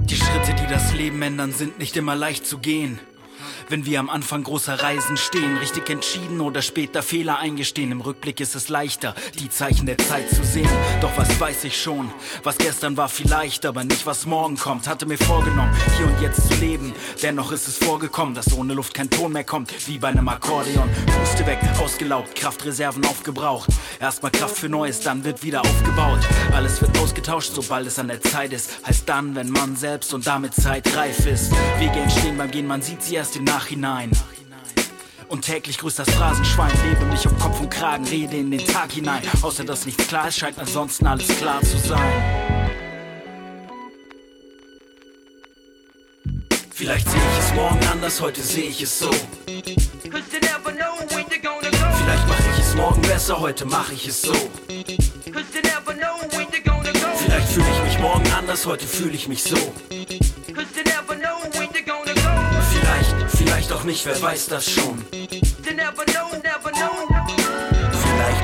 Die 0.04 0.16
Schritte, 0.16 0.54
die 0.54 0.66
das 0.70 0.94
Leben 0.94 1.20
ändern, 1.22 1.52
sind 1.52 1.78
nicht 1.78 1.96
immer 1.96 2.14
leicht 2.14 2.46
zu 2.46 2.58
gehen. 2.58 2.98
Wenn 3.72 3.86
wir 3.86 4.00
am 4.00 4.10
Anfang 4.10 4.42
großer 4.42 4.82
Reisen 4.82 5.16
stehen, 5.16 5.56
richtig 5.56 5.88
entschieden 5.88 6.42
oder 6.42 6.60
später 6.60 7.02
Fehler 7.02 7.38
eingestehen, 7.38 7.90
im 7.90 8.02
Rückblick 8.02 8.38
ist 8.40 8.54
es 8.54 8.68
leichter, 8.68 9.14
die 9.40 9.48
Zeichen 9.48 9.86
der 9.86 9.96
Zeit 9.96 10.28
zu 10.28 10.44
sehen. 10.44 10.68
Doch 11.00 11.16
was 11.16 11.40
weiß 11.40 11.64
ich 11.64 11.80
schon, 11.80 12.10
was 12.42 12.58
gestern 12.58 12.98
war 12.98 13.08
vielleicht, 13.08 13.64
aber 13.64 13.82
nicht 13.82 14.04
was 14.04 14.26
morgen 14.26 14.58
kommt. 14.58 14.86
Hatte 14.86 15.06
mir 15.06 15.16
vorgenommen, 15.16 15.74
hier 15.96 16.06
und 16.06 16.20
jetzt 16.20 16.50
zu 16.50 16.54
leben. 16.56 16.92
Dennoch 17.22 17.50
ist 17.50 17.66
es 17.66 17.78
vorgekommen, 17.78 18.34
dass 18.34 18.52
ohne 18.52 18.74
Luft 18.74 18.92
kein 18.92 19.08
Ton 19.08 19.32
mehr 19.32 19.44
kommt, 19.44 19.72
wie 19.88 19.98
bei 19.98 20.08
einem 20.08 20.28
Akkordeon. 20.28 20.90
Puste 21.18 21.46
weg, 21.46 21.58
ausgelaugt, 21.80 22.34
Kraftreserven 22.34 23.06
aufgebraucht. 23.06 23.70
Erstmal 23.98 24.32
Kraft 24.32 24.58
für 24.58 24.68
Neues, 24.68 25.00
dann 25.00 25.24
wird 25.24 25.42
wieder 25.42 25.62
aufgebaut. 25.62 26.20
Alles 26.52 26.82
wird 26.82 26.98
ausgetauscht, 26.98 27.52
sobald 27.54 27.86
es 27.86 27.98
an 27.98 28.08
der 28.08 28.20
Zeit 28.20 28.52
ist. 28.52 28.86
Heißt 28.86 29.08
dann, 29.08 29.34
wenn 29.34 29.48
man 29.48 29.76
selbst 29.76 30.12
und 30.12 30.26
damit 30.26 30.54
Zeit 30.54 30.94
reif 30.94 31.24
ist. 31.24 31.50
Wege 31.78 32.00
entstehen 32.00 32.36
beim 32.36 32.50
Gehen, 32.50 32.66
man 32.66 32.82
sieht 32.82 33.02
sie 33.02 33.14
erst 33.14 33.34
im 33.36 33.44
Nachhinein. 33.44 33.61
Und 35.28 35.46
täglich 35.46 35.78
grüßt 35.78 35.98
das 35.98 36.10
Phrasenschwein, 36.10 36.72
lebe 36.90 37.06
mich 37.06 37.26
um 37.26 37.38
Kopf 37.38 37.58
und 37.60 37.70
Kragen, 37.70 38.04
rede 38.06 38.36
in 38.36 38.50
den 38.50 38.66
Tag 38.66 38.92
hinein. 38.92 39.22
Außer 39.40 39.64
dass 39.64 39.86
nichts 39.86 40.06
klar 40.06 40.28
ist, 40.28 40.38
scheint 40.38 40.58
ansonsten 40.58 41.06
alles 41.06 41.28
klar 41.28 41.62
zu 41.62 41.78
sein. 41.78 42.52
Vielleicht 46.70 47.08
sehe 47.08 47.20
ich 47.20 47.38
es 47.38 47.54
morgen 47.54 47.80
anders, 47.92 48.20
heute 48.20 48.42
sehe 48.42 48.64
ich 48.64 48.82
es 48.82 48.98
so. 48.98 49.10
Vielleicht 52.02 52.28
mache 52.28 52.48
ich 52.52 52.58
es 52.58 52.74
morgen 52.74 53.02
besser, 53.02 53.40
heute 53.40 53.64
mache 53.64 53.94
ich 53.94 54.08
es 54.08 54.22
so. 54.22 54.34
Vielleicht 57.18 57.48
fühle 57.48 57.66
ich 57.70 57.82
mich 57.84 57.98
morgen 58.00 58.32
anders, 58.32 58.66
heute 58.66 58.86
fühle 58.86 59.12
ich 59.12 59.28
mich 59.28 59.44
so. 59.44 59.56
Auch 63.72 63.84
nicht, 63.84 64.04
wer 64.06 64.20
weiß 64.20 64.46
das 64.46 64.70
schon. 64.70 65.04
Vielleicht 65.10 65.68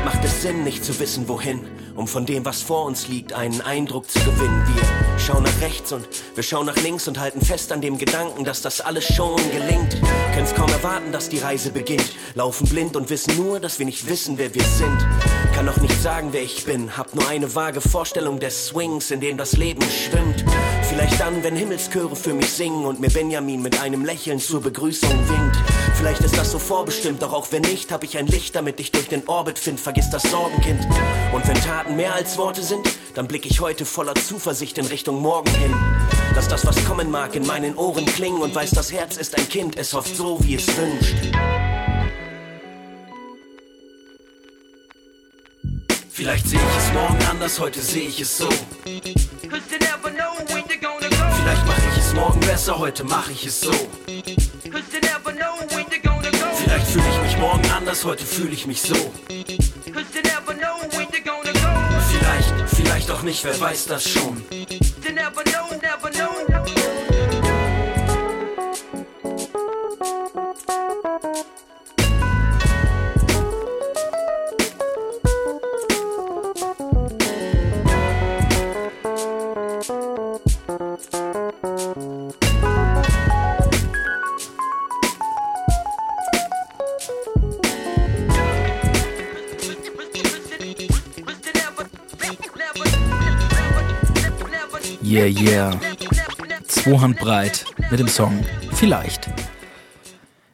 macht 0.04 0.25
es 0.25 0.42
Sinn, 0.42 0.64
nicht 0.64 0.85
zu 0.85 0.99
wissen, 0.99 1.28
wohin, 1.28 1.66
um 1.94 2.08
von 2.08 2.25
dem, 2.25 2.44
was 2.44 2.62
vor 2.62 2.87
uns 2.87 3.08
liegt, 3.08 3.32
einen 3.32 3.61
Eindruck 3.61 4.11
zu 4.11 4.18
gewinnen. 4.20 4.64
Wir 4.75 5.18
schauen 5.18 5.42
nach 5.42 5.61
rechts 5.61 5.92
und 5.92 6.08
wir 6.35 6.42
schauen 6.42 6.66
nach 6.66 6.76
links 6.76 7.08
und 7.08 7.18
halten 7.18 7.44
fest 7.44 7.73
an 7.73 7.80
dem 7.80 7.99
Gedanken, 7.99 8.44
dass 8.44 8.62
das 8.62 8.80
alles 8.80 9.04
schon 9.04 9.37
gelingt. 9.50 9.99
Können's 10.32 10.54
kaum 10.54 10.67
erwarten, 10.78 11.11
dass 11.11 11.28
die 11.28 11.38
Reise 11.38 11.73
beginnt. 11.73 12.12
Laufen 12.35 12.68
blind 12.68 12.94
und 12.94 13.11
wissen 13.11 13.37
nur, 13.37 13.58
dass 13.58 13.80
wir 13.80 13.87
nicht 13.87 14.08
wissen, 14.08 14.38
wer 14.38 14.54
wir 14.54 14.62
sind. 14.62 15.06
Kann 15.52 15.66
noch 15.66 15.78
nicht 15.78 16.00
sagen, 16.00 16.28
wer 16.30 16.42
ich 16.42 16.64
bin, 16.64 16.97
hab 16.97 17.16
nur 17.16 17.26
eine 17.26 17.52
vage 17.56 17.80
Vorstellung 17.80 18.38
des 18.38 18.66
Swings, 18.66 19.11
in 19.11 19.20
dem 19.20 19.37
das 19.37 19.56
Leben 19.56 19.82
schwimmt. 19.82 20.44
Vielleicht 20.88 21.18
dann, 21.20 21.42
wenn 21.42 21.56
Himmelschöre 21.56 22.14
für 22.14 22.32
mich 22.32 22.50
singen 22.50 22.87
und 22.87 23.00
mir 23.00 23.11
Benjamin 23.11 23.61
mit 23.61 23.80
einem 23.80 24.04
Lächeln 24.04 24.38
zur 24.38 24.61
Begrüßung 24.61 25.11
winkt. 25.28 25.56
Vielleicht 25.97 26.20
ist 26.20 26.38
das 26.38 26.52
so 26.52 26.61
vorbestimmt, 26.61 27.23
doch 27.23 27.32
auch 27.32 27.50
wenn 27.50 27.62
nicht, 27.62 27.90
hab 27.90 28.04
ich 28.04 28.16
ein 28.16 28.28
Licht, 28.28 28.54
damit 28.54 28.78
ich 28.78 28.92
durch 28.92 29.08
den 29.08 29.26
Orbit 29.26 29.58
find. 29.58 29.80
Vergiss 29.80 30.11
das 30.11 30.23
Sorgenkind. 30.23 30.87
Und 31.32 31.49
wenn 31.49 31.61
Taten 31.61 31.97
mehr 31.97 32.14
als 32.14 32.38
Worte 32.38 32.62
sind, 32.62 32.87
dann 33.14 33.26
blick 33.26 33.47
ich 33.47 33.61
heute 33.61 33.85
voller 33.85 34.14
Zuversicht 34.14 34.78
in 34.78 34.87
Richtung 34.87 35.20
morgen 35.20 35.50
hin. 35.54 35.75
Dass 36.38 36.47
das, 36.47 36.64
was 36.64 36.85
kommen 36.85 37.11
mag, 37.11 37.35
in 37.35 37.45
meinen 37.45 37.75
Ohren 37.76 38.07
klingen 38.07 38.40
und 38.40 38.54
weiß, 38.54 38.71
das 38.71 38.92
Herz 38.92 39.16
ist 39.16 39.37
ein 39.37 39.49
Kind, 39.49 39.76
es 39.76 39.92
hofft 39.92 40.14
so, 40.14 40.38
wie 40.45 40.54
es 40.54 40.68
wünscht. 40.68 41.16
Vielleicht 46.09 46.47
sehe 46.47 46.61
ich 46.61 46.76
es 46.76 46.92
morgen 46.95 47.18
anders, 47.28 47.59
heute 47.59 47.80
sehe 47.80 48.07
ich 48.07 48.21
es 48.21 48.38
so. 48.38 48.49
Vielleicht 48.85 49.02
mache 51.66 51.83
ich 51.92 51.99
es 51.99 52.14
morgen 52.14 52.38
besser, 52.38 52.78
heute 52.78 53.02
mache 53.02 53.33
ich 53.33 53.45
es 53.45 53.61
so. 53.61 53.73
Vielleicht 56.62 56.87
fühle 56.87 57.09
ich 57.14 57.23
mich 57.23 57.38
morgen 57.38 57.68
anders, 57.73 58.04
heute 58.04 58.25
fühle 58.25 58.52
ich 58.52 58.64
mich 58.64 58.80
so. 58.80 58.95
Vielleicht, 62.09 62.54
vielleicht 62.76 63.11
auch 63.11 63.23
nicht, 63.23 63.42
wer 63.42 63.59
weiß 63.59 63.87
das 63.87 64.09
schon. 64.09 64.45
Yeah, 95.08 95.24
yeah. 95.24 95.80
Zwei 96.66 96.98
Hand 96.98 97.18
breit 97.18 97.64
mit 97.90 97.98
dem 97.98 98.08
Song 98.08 98.44
Vielleicht. 98.72 99.26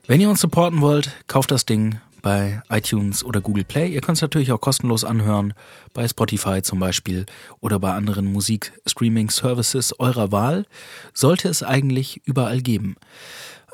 Wenn 0.07 0.21
ihr 0.21 0.31
uns 0.31 0.41
supporten 0.41 0.81
wollt, 0.81 1.11
kauft 1.27 1.51
das 1.51 1.67
Ding 1.67 1.99
bei 2.23 2.63
iTunes 2.71 3.25
oder 3.25 3.41
Google 3.41 3.65
Play. 3.65 3.89
Ihr 3.89 4.01
könnt 4.01 4.19
es 4.19 4.23
natürlich 4.23 4.53
auch 4.53 4.61
kostenlos 4.61 5.03
anhören, 5.03 5.55
bei 5.93 6.07
Spotify 6.07 6.63
zum 6.63 6.79
Beispiel 6.79 7.27
oder 7.59 7.81
bei 7.81 7.95
anderen 7.95 8.33
Musik-Streaming-Services 8.33 9.99
eurer 9.99 10.31
Wahl. 10.31 10.67
Sollte 11.13 11.49
es 11.49 11.65
eigentlich 11.65 12.23
überall 12.25 12.61
geben. 12.61 12.95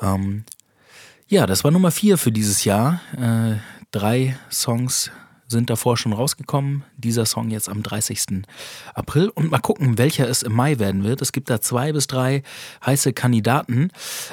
Ähm, 0.01 0.45
ja, 1.27 1.45
das 1.45 1.63
war 1.63 1.69
Nummer 1.69 1.91
vier 1.91 2.17
für 2.17 2.31
dieses 2.31 2.63
Jahr. 2.63 3.01
Äh, 3.15 3.57
drei 3.91 4.35
Songs 4.49 5.11
sind 5.51 5.69
davor 5.69 5.97
schon 5.97 6.13
rausgekommen. 6.13 6.83
Dieser 6.97 7.27
Song 7.27 7.51
jetzt 7.51 7.69
am 7.69 7.83
30. 7.83 8.43
April. 8.95 9.29
Und 9.29 9.51
mal 9.51 9.59
gucken, 9.59 9.99
welcher 9.99 10.27
es 10.27 10.41
im 10.41 10.53
Mai 10.53 10.79
werden 10.79 11.03
wird. 11.03 11.21
Es 11.21 11.31
gibt 11.31 11.49
da 11.49 11.61
zwei 11.61 11.91
bis 11.91 12.07
drei 12.07 12.41
heiße 12.85 13.13
Kandidaten. 13.13 13.91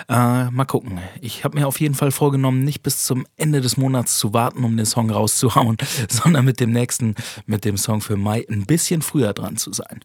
Äh, 0.09 0.51
mal 0.51 0.65
gucken. 0.65 1.01
Ich 1.21 1.45
habe 1.45 1.59
mir 1.59 1.67
auf 1.67 1.81
jeden 1.81 1.95
Fall 1.95 2.11
vorgenommen, 2.11 2.65
nicht 2.65 2.83
bis 2.83 3.05
zum 3.05 3.27
Ende 3.37 3.61
des 3.61 3.77
Monats 3.77 4.19
zu 4.19 4.33
warten, 4.33 4.65
um 4.65 4.77
den 4.77 4.87
Song 4.87 5.11
rauszuhauen, 5.11 5.77
sondern 6.09 6.47
mit 6.47 6.61
dem 6.61 6.71
nächsten, 6.71 7.15
mit 7.45 7.65
dem 7.67 7.77
Song 7.77 8.01
für 8.01 8.17
Mai 8.17 8.47
ein 8.49 8.65
bisschen 8.65 9.03
früher 9.03 9.35
dran 9.35 9.59
zu 9.59 9.73
sein. 9.73 10.01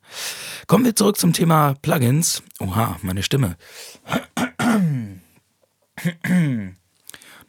Kommen 0.68 0.84
wir 0.84 0.96
zurück 0.96 1.18
zum 1.18 1.32
Thema 1.32 1.76
Plugins. 1.82 2.44
Oha, 2.60 2.98
meine 3.02 3.24
Stimme. 3.24 3.56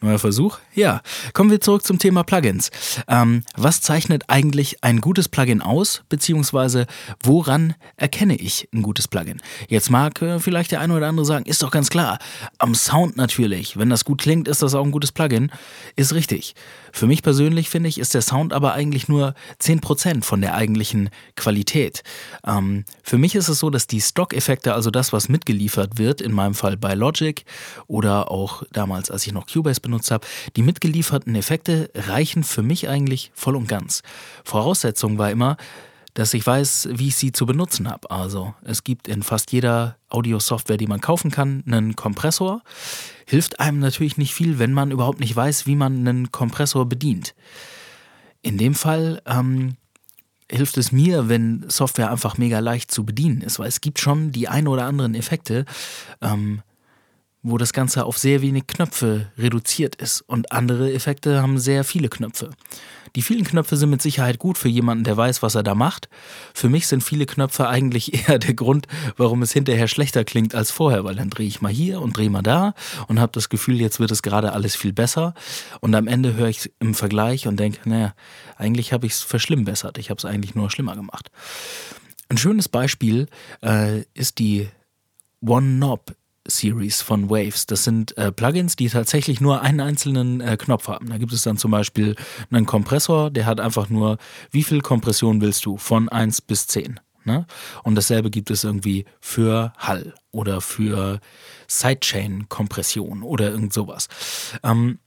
Neuer 0.05 0.19
Versuch? 0.19 0.59
Ja. 0.75 1.01
Kommen 1.33 1.51
wir 1.51 1.61
zurück 1.61 1.85
zum 1.85 1.99
Thema 1.99 2.23
Plugins. 2.23 2.71
Ähm, 3.09 3.43
was 3.57 3.81
zeichnet 3.81 4.25
eigentlich 4.29 4.85
ein 4.85 5.01
gutes 5.01 5.29
Plugin 5.29 5.63
aus, 5.63 6.03
beziehungsweise 6.09 6.87
woran 7.23 7.75
erkenne 7.97 8.37
ich 8.37 8.69
ein 8.73 8.83
gutes 8.83 9.09
Plugin? 9.09 9.41
Jetzt 9.69 9.91
mag 9.91 10.21
äh, 10.23 10.39
vielleicht 10.39 10.71
der 10.71 10.81
eine 10.81 10.95
oder 10.95 11.09
andere 11.09 11.27
sagen, 11.27 11.47
ist 11.47 11.63
doch 11.63 11.71
ganz 11.71 11.91
klar, 11.91 12.19
am 12.59 12.75
Sound 12.75 13.17
natürlich. 13.17 13.77
Wenn 13.77 13.91
das 13.91 14.05
gut 14.05 14.21
klingt, 14.21 14.47
ist 14.47 14.63
das 14.63 14.75
auch 14.75 14.85
ein 14.85 14.93
gutes 14.93 15.11
Plugin. 15.11 15.51
Ist 15.97 16.15
richtig. 16.15 16.55
Für 16.93 17.09
mich 17.09 17.23
persönlich 17.23 17.71
finde 17.71 17.89
ich, 17.89 17.99
ist 17.99 18.15
der 18.15 18.23
Sound 18.23 18.53
aber 18.53 18.75
eigentlich 18.75 19.09
nur 19.09 19.35
10% 19.61 20.23
von 20.23 20.41
der 20.41 20.55
eigentlichen 20.55 21.11
Qualität. 21.35 22.05
Ähm, 22.47 22.85
für 23.03 23.19
mich 23.19 23.35
ist 23.35 23.49
es 23.49 23.59
so, 23.59 23.69
dass 23.69 23.89
die 23.89 24.01
Stock-Effekte, 24.01 24.75
also 24.75 24.93
das, 24.93 25.13
was 25.13 25.29
mitgeliefert 25.29 25.99
wird, 25.99 26.21
in 26.21 26.31
meinem 26.31 26.55
Fall 26.55 26.77
bei 26.77 26.95
Logic 26.95 27.45
oder 27.89 28.31
auch 28.31 28.63
damals, 28.71 29.11
als 29.11 29.27
ich 29.27 29.33
noch 29.33 29.47
Cubase 29.47 29.81
benutzt 29.81 29.94
habe, 30.11 30.27
die 30.57 30.63
mitgelieferten 30.63 31.35
Effekte 31.35 31.91
reichen 31.95 32.45
für 32.45 32.63
mich 32.63 32.89
eigentlich 32.89 33.31
voll 33.35 33.57
und 33.57 33.69
ganz. 33.69 34.03
Voraussetzung 34.45 35.19
war 35.19 35.31
immer, 35.31 35.57
dass 36.15 36.33
ich 36.33 36.47
weiß, 36.47 36.91
wie 36.93 37.09
ich 37.09 37.17
sie 37.17 37.33
zu 37.33 37.45
benutzen 37.45 37.91
habe. 37.91 38.11
Also 38.11 38.55
es 38.63 38.85
gibt 38.85 39.09
in 39.09 39.23
fast 39.23 39.53
jeder 39.53 39.97
Audio-Software, 40.09 40.77
die 40.77 40.87
man 40.87 41.01
kaufen 41.01 41.31
kann, 41.31 41.65
einen 41.67 41.97
Kompressor. 41.97 42.63
Hilft 43.27 43.59
einem 43.59 43.81
natürlich 43.81 44.17
nicht 44.17 44.33
viel, 44.33 44.61
wenn 44.61 44.73
man 44.73 44.93
überhaupt 44.93 45.19
nicht 45.19 45.35
weiß, 45.35 45.67
wie 45.67 45.75
man 45.75 45.99
einen 45.99 46.31
Kompressor 46.31 46.89
bedient. 46.89 47.35
In 48.43 48.59
dem 48.59 48.75
Fall 48.75 49.23
ähm, 49.27 49.77
hilft 50.51 50.77
es 50.77 50.93
mir, 50.93 51.29
wenn 51.29 51.65
Software 51.69 52.11
einfach 52.11 52.39
mega 52.39 52.61
leicht 52.61 52.93
zu 52.93 53.05
bedienen 53.05 53.41
ist, 53.41 53.59
weil 53.59 53.69
es 53.69 53.81
gibt 53.81 53.99
schon 53.99 54.31
die 54.31 54.47
ein 54.47 54.69
oder 54.69 54.85
anderen 54.85 55.15
Effekte, 55.15 55.65
ähm, 56.21 56.63
wo 57.45 57.59
das 57.59 57.73
Ganze 57.73 58.07
auf 58.07 58.19
sehr 58.19 58.43
wenig 58.43 58.67
Knöpfe 58.67 59.31
reduziert 59.39 59.95
ist 59.97 60.23
und 60.23 60.51
andere 60.51 60.93
Effekte 60.93 61.43
haben 61.43 61.59
sehr 61.59 61.85
viele 61.85 62.09
Knöpfe. 62.09 62.51
Die 63.17 63.23
vielen 63.23 63.45
Knöpfe 63.45 63.77
sind 63.77 63.91
mit 63.91 64.03
Sicherheit 64.03 64.39
gut 64.39 64.59
für 64.59 64.69
jemanden, 64.69 65.05
der 65.05 65.17
weiß, 65.17 65.41
was 65.43 65.55
er 65.55 65.63
da 65.63 65.77
macht. 65.77 66.09
Für 66.53 66.69
mich 66.69 66.89
sind 66.89 67.05
viele 67.05 67.27
Knöpfe 67.27 67.69
eigentlich 67.69 68.29
eher 68.29 68.39
der 68.39 68.55
Grund, 68.55 68.89
warum 69.17 69.43
es 69.43 69.53
hinterher 69.53 69.87
schlechter 69.87 70.25
klingt 70.25 70.55
als 70.55 70.71
vorher, 70.73 71.05
weil 71.05 71.15
dann 71.15 71.31
drehe 71.31 71.47
ich 71.47 71.61
mal 71.61 71.71
hier 71.71 72.01
und 72.01 72.17
drehe 72.17 72.31
mal 72.31 72.43
da 72.43 72.75
und 73.07 73.21
habe 73.21 73.33
das 73.33 73.51
Gefühl, 73.51 73.81
jetzt 73.81 74.01
wird 74.01 74.11
es 74.11 74.23
gerade 74.23 74.53
alles 74.53 74.75
viel 74.75 74.93
besser. 74.93 75.35
Und 75.81 75.95
am 75.95 76.09
Ende 76.09 76.35
höre 76.35 76.49
ich 76.49 76.73
im 76.81 76.95
Vergleich 76.95 77.47
und 77.47 77.61
denke, 77.61 77.89
naja, 77.89 78.15
eigentlich 78.57 78.93
habe 78.93 79.07
ich 79.07 79.13
es 79.13 79.23
verschlimmbessert. 79.23 79.99
Ich 79.99 80.11
habe 80.11 80.19
es 80.19 80.25
eigentlich 80.25 80.55
nur 80.55 80.71
schlimmer 80.71 80.97
gemacht. 80.97 81.31
Ein 82.29 82.39
schönes 82.39 82.69
Beispiel 82.69 83.29
äh, 83.63 84.03
ist 84.15 84.39
die 84.39 84.69
One 85.41 85.77
Knob 85.77 86.17
Series 86.47 87.03
von 87.03 87.31
Waves. 87.31 87.67
Das 87.67 87.85
sind 87.85 88.17
äh, 88.19 88.31
Plugins, 88.33 88.77
die 88.77 88.89
tatsächlich 88.89 89.41
nur 89.41 89.63
einen 89.63 89.81
einzelnen 89.81 90.41
äh, 90.41 90.57
Knopf 90.57 90.89
haben. 90.89 91.09
Da 91.09 91.19
gibt 91.19 91.33
es 91.33 91.43
dann 91.43 91.57
zum 91.57 91.71
Beispiel 91.71 92.17
einen 92.51 92.67
Kompressor, 92.67 93.31
der 93.31 93.47
hat 93.47 93.61
einfach 93.61 93.89
nur, 93.89 94.19
wie 94.51 94.63
viel 94.63 94.81
Kompression 94.81 95.41
willst 95.41 95.65
du? 95.65 95.77
Von 95.77 96.09
1 96.09 96.43
bis 96.43 96.67
10. 96.67 97.01
Ne? 97.25 97.47
Und 97.83 97.95
dasselbe 97.95 98.31
gibt 98.31 98.51
es 98.51 98.65
irgendwie 98.65 99.07
für 99.21 99.73
Hall 99.79 100.15
oder 100.31 100.61
für 100.61 101.21
Sidechain-Kompression 101.69 103.23
oder 103.23 103.51
irgend 103.51 103.73
sowas. 103.73 104.09
Ähm, 104.63 104.99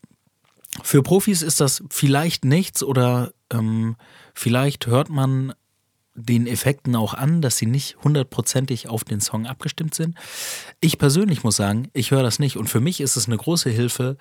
für 0.84 1.04
Profis 1.04 1.42
ist 1.42 1.62
das 1.62 1.84
vielleicht 1.90 2.46
nichts 2.46 2.84
oder 2.84 3.32
ähm, 3.52 3.96
vielleicht 4.34 4.88
hört 4.88 5.10
man 5.10 5.54
den 6.18 6.48
Effekten 6.48 6.96
auch 6.96 7.14
an, 7.14 7.42
dass 7.42 7.58
sie 7.58 7.68
nicht 7.68 7.98
hundertprozentig 8.04 8.90
auf 8.90 9.04
den 9.04 9.22
Song 9.22 9.46
abgestimmt 9.46 9.94
sind. 9.94 10.18
Ich 10.82 10.98
persönlich 10.98 11.44
muss 11.44 11.56
sagen, 11.56 11.90
ich 11.94 12.12
höre 12.12 12.24
das 12.24 12.40
nicht 12.40 12.58
und 12.58 12.68
für 12.68 12.80
mich 12.80 13.00
ist 13.00 13.16
es 13.16 13.28
eine 13.28 13.38
große 13.38 13.70
Hilfe, 13.70 14.18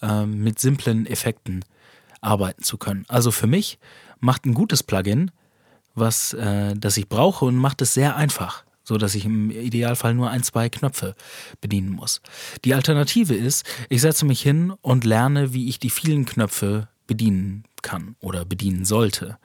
äh, 0.00 0.24
mit 0.24 0.58
simplen 0.58 1.06
Effekten 1.06 1.64
arbeiten 2.22 2.62
zu 2.62 2.78
können. 2.78 3.04
Also 3.08 3.30
für 3.30 3.46
mich 3.46 3.78
macht 4.20 4.46
ein 4.46 4.54
gutes 4.54 4.82
Plugin, 4.82 5.30
was 5.94 6.32
äh, 6.32 6.74
das 6.76 6.96
ich 6.96 7.08
brauche 7.08 7.44
und 7.44 7.56
macht 7.56 7.82
es 7.82 7.92
sehr 7.92 8.16
einfach, 8.16 8.64
so 8.82 8.96
dass 8.96 9.14
ich 9.14 9.26
im 9.26 9.50
Idealfall 9.50 10.14
nur 10.14 10.30
ein, 10.30 10.42
zwei 10.42 10.70
Knöpfe 10.70 11.14
bedienen 11.60 11.90
muss. 11.90 12.22
Die 12.64 12.74
Alternative 12.74 13.34
ist, 13.34 13.66
ich 13.90 14.00
setze 14.00 14.24
mich 14.24 14.40
hin 14.40 14.72
und 14.80 15.04
lerne, 15.04 15.52
wie 15.52 15.68
ich 15.68 15.78
die 15.78 15.90
vielen 15.90 16.24
Knöpfe 16.24 16.88
bedienen 17.06 17.64
kann 17.82 18.16
oder 18.20 18.46
bedienen 18.46 18.86
sollte. 18.86 19.36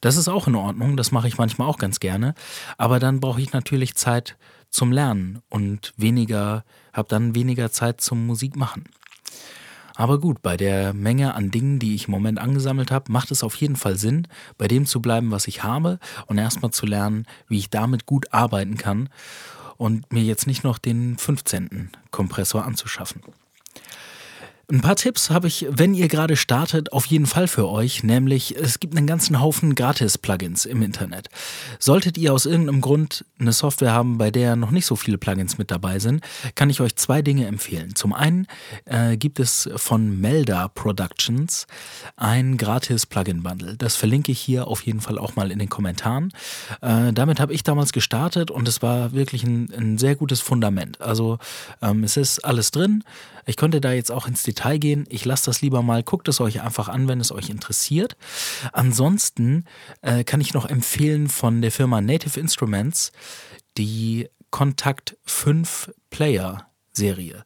Das 0.00 0.16
ist 0.16 0.28
auch 0.28 0.46
in 0.46 0.54
Ordnung, 0.54 0.96
das 0.96 1.12
mache 1.12 1.28
ich 1.28 1.36
manchmal 1.36 1.68
auch 1.68 1.78
ganz 1.78 2.00
gerne, 2.00 2.34
aber 2.78 2.98
dann 2.98 3.20
brauche 3.20 3.40
ich 3.40 3.52
natürlich 3.52 3.94
Zeit 3.94 4.36
zum 4.70 4.92
Lernen 4.92 5.42
und 5.50 5.92
weniger, 5.96 6.64
habe 6.92 7.08
dann 7.08 7.34
weniger 7.34 7.70
Zeit 7.70 8.00
zum 8.00 8.26
Musik 8.26 8.56
machen. 8.56 8.84
Aber 9.96 10.18
gut, 10.18 10.40
bei 10.40 10.56
der 10.56 10.94
Menge 10.94 11.34
an 11.34 11.50
Dingen, 11.50 11.78
die 11.78 11.94
ich 11.94 12.06
im 12.06 12.12
Moment 12.12 12.38
angesammelt 12.38 12.90
habe, 12.90 13.12
macht 13.12 13.30
es 13.30 13.42
auf 13.42 13.54
jeden 13.56 13.76
Fall 13.76 13.98
Sinn, 13.98 14.26
bei 14.56 14.66
dem 14.66 14.86
zu 14.86 15.02
bleiben, 15.02 15.30
was 15.30 15.46
ich 15.46 15.62
habe 15.62 15.98
und 16.24 16.38
erstmal 16.38 16.70
zu 16.70 16.86
lernen, 16.86 17.26
wie 17.48 17.58
ich 17.58 17.68
damit 17.68 18.06
gut 18.06 18.32
arbeiten 18.32 18.78
kann 18.78 19.10
und 19.76 20.10
mir 20.10 20.22
jetzt 20.22 20.46
nicht 20.46 20.64
noch 20.64 20.78
den 20.78 21.18
15. 21.18 21.90
Kompressor 22.10 22.64
anzuschaffen. 22.64 23.20
Ein 24.70 24.82
paar 24.82 24.94
Tipps 24.94 25.30
habe 25.30 25.48
ich, 25.48 25.66
wenn 25.68 25.94
ihr 25.94 26.06
gerade 26.06 26.36
startet, 26.36 26.92
auf 26.92 27.04
jeden 27.06 27.26
Fall 27.26 27.48
für 27.48 27.68
euch, 27.68 28.04
nämlich 28.04 28.56
es 28.56 28.78
gibt 28.78 28.96
einen 28.96 29.08
ganzen 29.08 29.40
Haufen 29.40 29.74
Gratis-Plugins 29.74 30.64
im 30.64 30.80
Internet. 30.82 31.28
Solltet 31.80 32.16
ihr 32.16 32.32
aus 32.32 32.46
irgendeinem 32.46 32.80
Grund 32.80 33.24
eine 33.40 33.50
Software 33.50 33.90
haben, 33.92 34.16
bei 34.16 34.30
der 34.30 34.54
noch 34.54 34.70
nicht 34.70 34.86
so 34.86 34.94
viele 34.94 35.18
Plugins 35.18 35.58
mit 35.58 35.72
dabei 35.72 35.98
sind, 35.98 36.22
kann 36.54 36.70
ich 36.70 36.80
euch 36.80 36.94
zwei 36.94 37.20
Dinge 37.20 37.48
empfehlen. 37.48 37.96
Zum 37.96 38.12
einen 38.12 38.46
äh, 38.84 39.16
gibt 39.16 39.40
es 39.40 39.68
von 39.74 40.20
Melda 40.20 40.68
Productions 40.68 41.66
ein 42.14 42.56
Gratis-Plugin-Bundle. 42.56 43.76
Das 43.76 43.96
verlinke 43.96 44.30
ich 44.30 44.38
hier 44.38 44.68
auf 44.68 44.82
jeden 44.82 45.00
Fall 45.00 45.18
auch 45.18 45.34
mal 45.34 45.50
in 45.50 45.58
den 45.58 45.68
Kommentaren. 45.68 46.32
Äh, 46.80 47.12
damit 47.12 47.40
habe 47.40 47.52
ich 47.54 47.64
damals 47.64 47.90
gestartet 47.90 48.52
und 48.52 48.68
es 48.68 48.82
war 48.82 49.10
wirklich 49.10 49.42
ein, 49.42 49.72
ein 49.76 49.98
sehr 49.98 50.14
gutes 50.14 50.38
Fundament. 50.38 51.00
Also 51.00 51.38
ähm, 51.82 52.04
es 52.04 52.16
ist 52.16 52.44
alles 52.44 52.70
drin. 52.70 53.02
Ich 53.46 53.56
konnte 53.56 53.80
da 53.80 53.90
jetzt 53.90 54.12
auch 54.12 54.28
ins 54.28 54.44
Detail 54.44 54.59
gehen. 54.78 55.06
Ich 55.08 55.24
lasse 55.24 55.46
das 55.46 55.62
lieber 55.62 55.82
mal. 55.82 56.02
Guckt 56.02 56.28
es 56.28 56.40
euch 56.40 56.60
einfach 56.60 56.88
an, 56.88 57.08
wenn 57.08 57.20
es 57.20 57.32
euch 57.32 57.48
interessiert. 57.48 58.16
Ansonsten 58.72 59.64
äh, 60.02 60.24
kann 60.24 60.40
ich 60.40 60.54
noch 60.54 60.66
empfehlen 60.66 61.28
von 61.28 61.62
der 61.62 61.72
Firma 61.72 62.00
Native 62.00 62.38
Instruments 62.38 63.12
die 63.76 64.28
Kontakt 64.50 65.16
5 65.24 65.92
Player 66.10 66.66
Serie. 66.92 67.44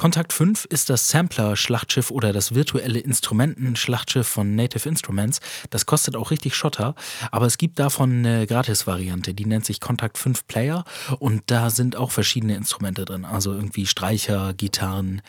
Kontakt 0.00 0.32
5 0.32 0.64
ist 0.64 0.88
das 0.88 1.10
Sampler-Schlachtschiff 1.10 2.10
oder 2.10 2.32
das 2.32 2.54
virtuelle 2.54 3.00
Instrumenten-Schlachtschiff 3.00 4.26
von 4.26 4.56
Native 4.56 4.88
Instruments. 4.88 5.40
Das 5.68 5.84
kostet 5.84 6.16
auch 6.16 6.30
richtig 6.30 6.54
Schotter, 6.54 6.94
aber 7.30 7.44
es 7.44 7.58
gibt 7.58 7.78
davon 7.78 8.24
eine 8.24 8.46
Gratis-Variante, 8.46 9.34
die 9.34 9.44
nennt 9.44 9.66
sich 9.66 9.78
Kontakt 9.78 10.16
5 10.16 10.46
Player 10.46 10.84
und 11.18 11.42
da 11.48 11.68
sind 11.68 11.96
auch 11.96 12.12
verschiedene 12.12 12.54
Instrumente 12.56 13.04
drin, 13.04 13.26
also 13.26 13.52
irgendwie 13.52 13.84
Streicher, 13.84 14.54
Gitarren, 14.54 15.20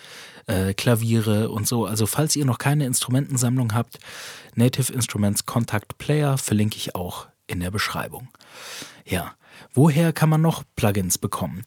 äh, 0.47 0.73
Klaviere 0.73 1.49
und 1.49 1.67
so. 1.67 1.85
Also 1.85 2.05
falls 2.05 2.37
ihr 2.37 2.45
noch 2.45 2.57
keine 2.57 2.85
Instrumentensammlung 2.85 3.73
habt, 3.73 3.99
Native 4.55 4.93
Instruments 4.93 5.45
Kontakt 5.45 5.97
Player 5.97 6.37
verlinke 6.37 6.77
ich 6.77 6.95
auch 6.95 7.27
in 7.45 7.59
der 7.59 7.71
Beschreibung. 7.71 8.29
Ja, 9.05 9.33
woher 9.73 10.13
kann 10.13 10.29
man 10.29 10.41
noch 10.41 10.63
Plugins 10.77 11.17
bekommen? 11.17 11.65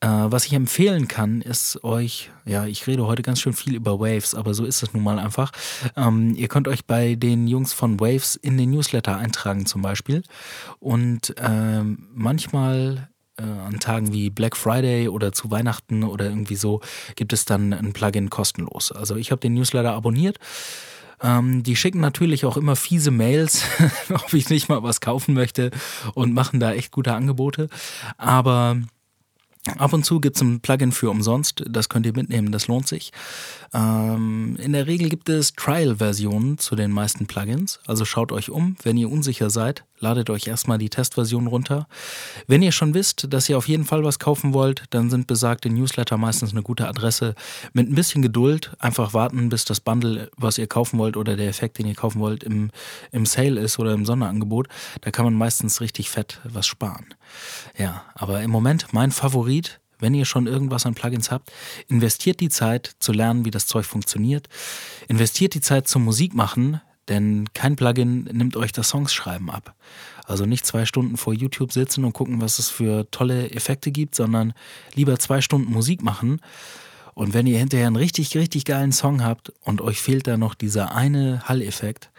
Äh, 0.00 0.06
was 0.06 0.46
ich 0.46 0.52
empfehlen 0.52 1.08
kann, 1.08 1.40
ist 1.40 1.82
euch, 1.82 2.30
ja, 2.44 2.66
ich 2.66 2.86
rede 2.86 3.06
heute 3.06 3.22
ganz 3.22 3.40
schön 3.40 3.52
viel 3.52 3.74
über 3.74 3.98
Waves, 3.98 4.34
aber 4.34 4.54
so 4.54 4.64
ist 4.64 4.82
es 4.82 4.92
nun 4.92 5.02
mal 5.02 5.18
einfach. 5.18 5.50
Ähm, 5.96 6.34
ihr 6.36 6.46
könnt 6.46 6.68
euch 6.68 6.86
bei 6.86 7.16
den 7.16 7.48
Jungs 7.48 7.72
von 7.72 7.98
Waves 7.98 8.36
in 8.36 8.56
den 8.56 8.70
Newsletter 8.70 9.16
eintragen 9.16 9.66
zum 9.66 9.82
Beispiel. 9.82 10.22
Und 10.78 11.34
ähm, 11.38 12.08
manchmal 12.14 13.08
äh, 13.38 13.42
an 13.42 13.80
Tagen 13.80 14.12
wie 14.12 14.30
Black 14.30 14.56
Friday 14.56 15.08
oder 15.08 15.32
zu 15.32 15.50
Weihnachten 15.50 16.04
oder 16.04 16.26
irgendwie 16.26 16.56
so 16.56 16.80
gibt 17.16 17.32
es 17.32 17.44
dann 17.44 17.72
ein 17.72 17.92
Plugin 17.92 18.30
kostenlos. 18.30 18.92
Also 18.92 19.16
ich 19.16 19.32
habe 19.32 19.40
den 19.40 19.54
Newsletter 19.54 19.94
abonniert. 19.94 20.38
Ähm, 21.20 21.64
die 21.64 21.74
schicken 21.74 22.00
natürlich 22.00 22.44
auch 22.44 22.56
immer 22.56 22.76
fiese 22.76 23.10
Mails, 23.10 23.64
ob 24.10 24.32
ich 24.32 24.48
nicht 24.50 24.68
mal 24.68 24.84
was 24.84 25.00
kaufen 25.00 25.34
möchte 25.34 25.72
und 26.14 26.32
machen 26.32 26.60
da 26.60 26.72
echt 26.72 26.92
gute 26.92 27.14
Angebote. 27.14 27.68
Aber 28.16 28.76
Ab 29.76 29.92
und 29.92 30.04
zu 30.04 30.20
gibt 30.20 30.36
es 30.36 30.42
ein 30.42 30.60
Plugin 30.60 30.92
für 30.92 31.10
umsonst, 31.10 31.64
das 31.68 31.88
könnt 31.88 32.06
ihr 32.06 32.14
mitnehmen, 32.14 32.52
das 32.52 32.68
lohnt 32.68 32.88
sich. 32.88 33.12
Ähm, 33.74 34.56
in 34.60 34.72
der 34.72 34.86
Regel 34.86 35.08
gibt 35.08 35.28
es 35.28 35.52
Trial-Versionen 35.52 36.58
zu 36.58 36.76
den 36.76 36.90
meisten 36.90 37.26
Plugins, 37.26 37.80
also 37.86 38.04
schaut 38.04 38.32
euch 38.32 38.50
um. 38.50 38.76
Wenn 38.82 38.96
ihr 38.96 39.10
unsicher 39.10 39.50
seid, 39.50 39.84
ladet 40.00 40.30
euch 40.30 40.46
erstmal 40.46 40.78
die 40.78 40.90
Testversion 40.90 41.46
runter. 41.46 41.86
Wenn 42.46 42.62
ihr 42.62 42.72
schon 42.72 42.94
wisst, 42.94 43.32
dass 43.32 43.48
ihr 43.48 43.58
auf 43.58 43.68
jeden 43.68 43.84
Fall 43.84 44.04
was 44.04 44.18
kaufen 44.18 44.52
wollt, 44.52 44.84
dann 44.90 45.10
sind 45.10 45.26
besagte 45.26 45.70
Newsletter 45.70 46.16
meistens 46.16 46.52
eine 46.52 46.62
gute 46.62 46.88
Adresse. 46.88 47.34
Mit 47.72 47.90
ein 47.90 47.94
bisschen 47.94 48.22
Geduld 48.22 48.72
einfach 48.78 49.14
warten, 49.14 49.48
bis 49.48 49.64
das 49.64 49.80
Bundle, 49.80 50.30
was 50.36 50.58
ihr 50.58 50.66
kaufen 50.66 50.98
wollt 50.98 51.16
oder 51.16 51.36
der 51.36 51.48
Effekt, 51.48 51.78
den 51.78 51.86
ihr 51.86 51.94
kaufen 51.94 52.20
wollt, 52.20 52.44
im, 52.44 52.70
im 53.12 53.26
Sale 53.26 53.60
ist 53.60 53.78
oder 53.78 53.92
im 53.92 54.04
Sonderangebot. 54.04 54.68
Da 55.00 55.10
kann 55.10 55.24
man 55.24 55.34
meistens 55.34 55.80
richtig 55.80 56.10
fett 56.10 56.40
was 56.44 56.66
sparen. 56.66 57.14
Ja, 57.76 58.04
aber 58.14 58.42
im 58.42 58.50
Moment 58.50 58.92
mein 58.92 59.10
Favorit 59.10 59.80
wenn 60.00 60.14
ihr 60.14 60.24
schon 60.24 60.46
irgendwas 60.46 60.86
an 60.86 60.94
Plugins 60.94 61.30
habt, 61.30 61.52
investiert 61.88 62.40
die 62.40 62.48
Zeit 62.48 62.94
zu 63.00 63.12
lernen, 63.12 63.44
wie 63.44 63.50
das 63.50 63.66
Zeug 63.66 63.84
funktioniert. 63.84 64.48
Investiert 65.08 65.54
die 65.54 65.60
Zeit 65.60 65.88
zum 65.88 66.04
Musikmachen, 66.04 66.80
denn 67.08 67.48
kein 67.54 67.76
Plugin 67.76 68.24
nimmt 68.24 68.56
euch 68.56 68.72
das 68.72 68.90
Songschreiben 68.90 69.50
ab. 69.50 69.74
Also 70.24 70.44
nicht 70.44 70.66
zwei 70.66 70.84
Stunden 70.84 71.16
vor 71.16 71.32
YouTube 71.32 71.72
sitzen 71.72 72.04
und 72.04 72.12
gucken, 72.12 72.40
was 72.40 72.58
es 72.58 72.68
für 72.68 73.10
tolle 73.10 73.50
Effekte 73.50 73.90
gibt, 73.90 74.14
sondern 74.14 74.52
lieber 74.94 75.18
zwei 75.18 75.40
Stunden 75.40 75.72
Musik 75.72 76.02
machen. 76.02 76.40
Und 77.14 77.34
wenn 77.34 77.46
ihr 77.46 77.58
hinterher 77.58 77.86
einen 77.86 77.96
richtig, 77.96 78.36
richtig 78.36 78.64
geilen 78.64 78.92
Song 78.92 79.24
habt 79.24 79.52
und 79.62 79.80
euch 79.80 80.00
fehlt 80.00 80.26
da 80.26 80.36
noch 80.36 80.54
dieser 80.54 80.94
eine 80.94 81.42
Hall-Effekt, 81.48 82.10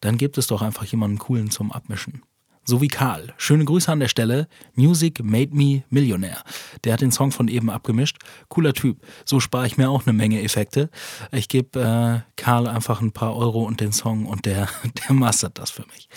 dann 0.00 0.18
gibt 0.18 0.38
es 0.38 0.46
doch 0.46 0.62
einfach 0.62 0.84
jemanden 0.84 1.18
coolen 1.18 1.50
zum 1.50 1.70
Abmischen 1.70 2.22
so 2.64 2.80
wie 2.80 2.88
Karl. 2.88 3.34
Schöne 3.36 3.64
Grüße 3.64 3.90
an 3.90 4.00
der 4.00 4.08
Stelle. 4.08 4.48
Music 4.74 5.22
made 5.22 5.54
me 5.54 5.82
Millionär. 5.90 6.42
Der 6.84 6.92
hat 6.92 7.00
den 7.00 7.12
Song 7.12 7.32
von 7.32 7.48
eben 7.48 7.70
abgemischt. 7.70 8.18
Cooler 8.48 8.72
Typ. 8.72 8.98
So 9.24 9.40
spare 9.40 9.66
ich 9.66 9.76
mir 9.76 9.90
auch 9.90 10.06
eine 10.06 10.12
Menge 10.12 10.42
Effekte. 10.42 10.90
Ich 11.32 11.48
gebe 11.48 11.80
äh, 11.80 12.32
Karl 12.36 12.68
einfach 12.68 13.00
ein 13.00 13.12
paar 13.12 13.36
Euro 13.36 13.64
und 13.64 13.80
den 13.80 13.92
Song 13.92 14.26
und 14.26 14.46
der, 14.46 14.68
der 15.08 15.14
mastert 15.14 15.58
das 15.58 15.70
für 15.70 15.84
mich. 15.86 16.08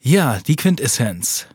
Ja, 0.00 0.38
die 0.46 0.56
Quintessenz. 0.56 1.46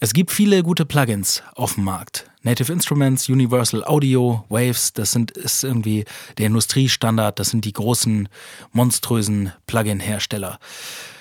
Es 0.00 0.12
gibt 0.12 0.32
viele 0.32 0.62
gute 0.62 0.84
Plugins 0.84 1.42
auf 1.54 1.74
dem 1.74 1.84
Markt. 1.84 2.28
Native 2.42 2.72
Instruments, 2.72 3.28
Universal 3.28 3.84
Audio, 3.84 4.44
Waves, 4.50 4.92
das 4.92 5.12
sind, 5.12 5.30
ist 5.30 5.64
irgendwie 5.64 6.04
der 6.36 6.48
Industriestandard, 6.48 7.38
das 7.38 7.48
sind 7.50 7.64
die 7.64 7.72
großen, 7.72 8.28
monströsen 8.72 9.52
Plugin-Hersteller. 9.66 10.58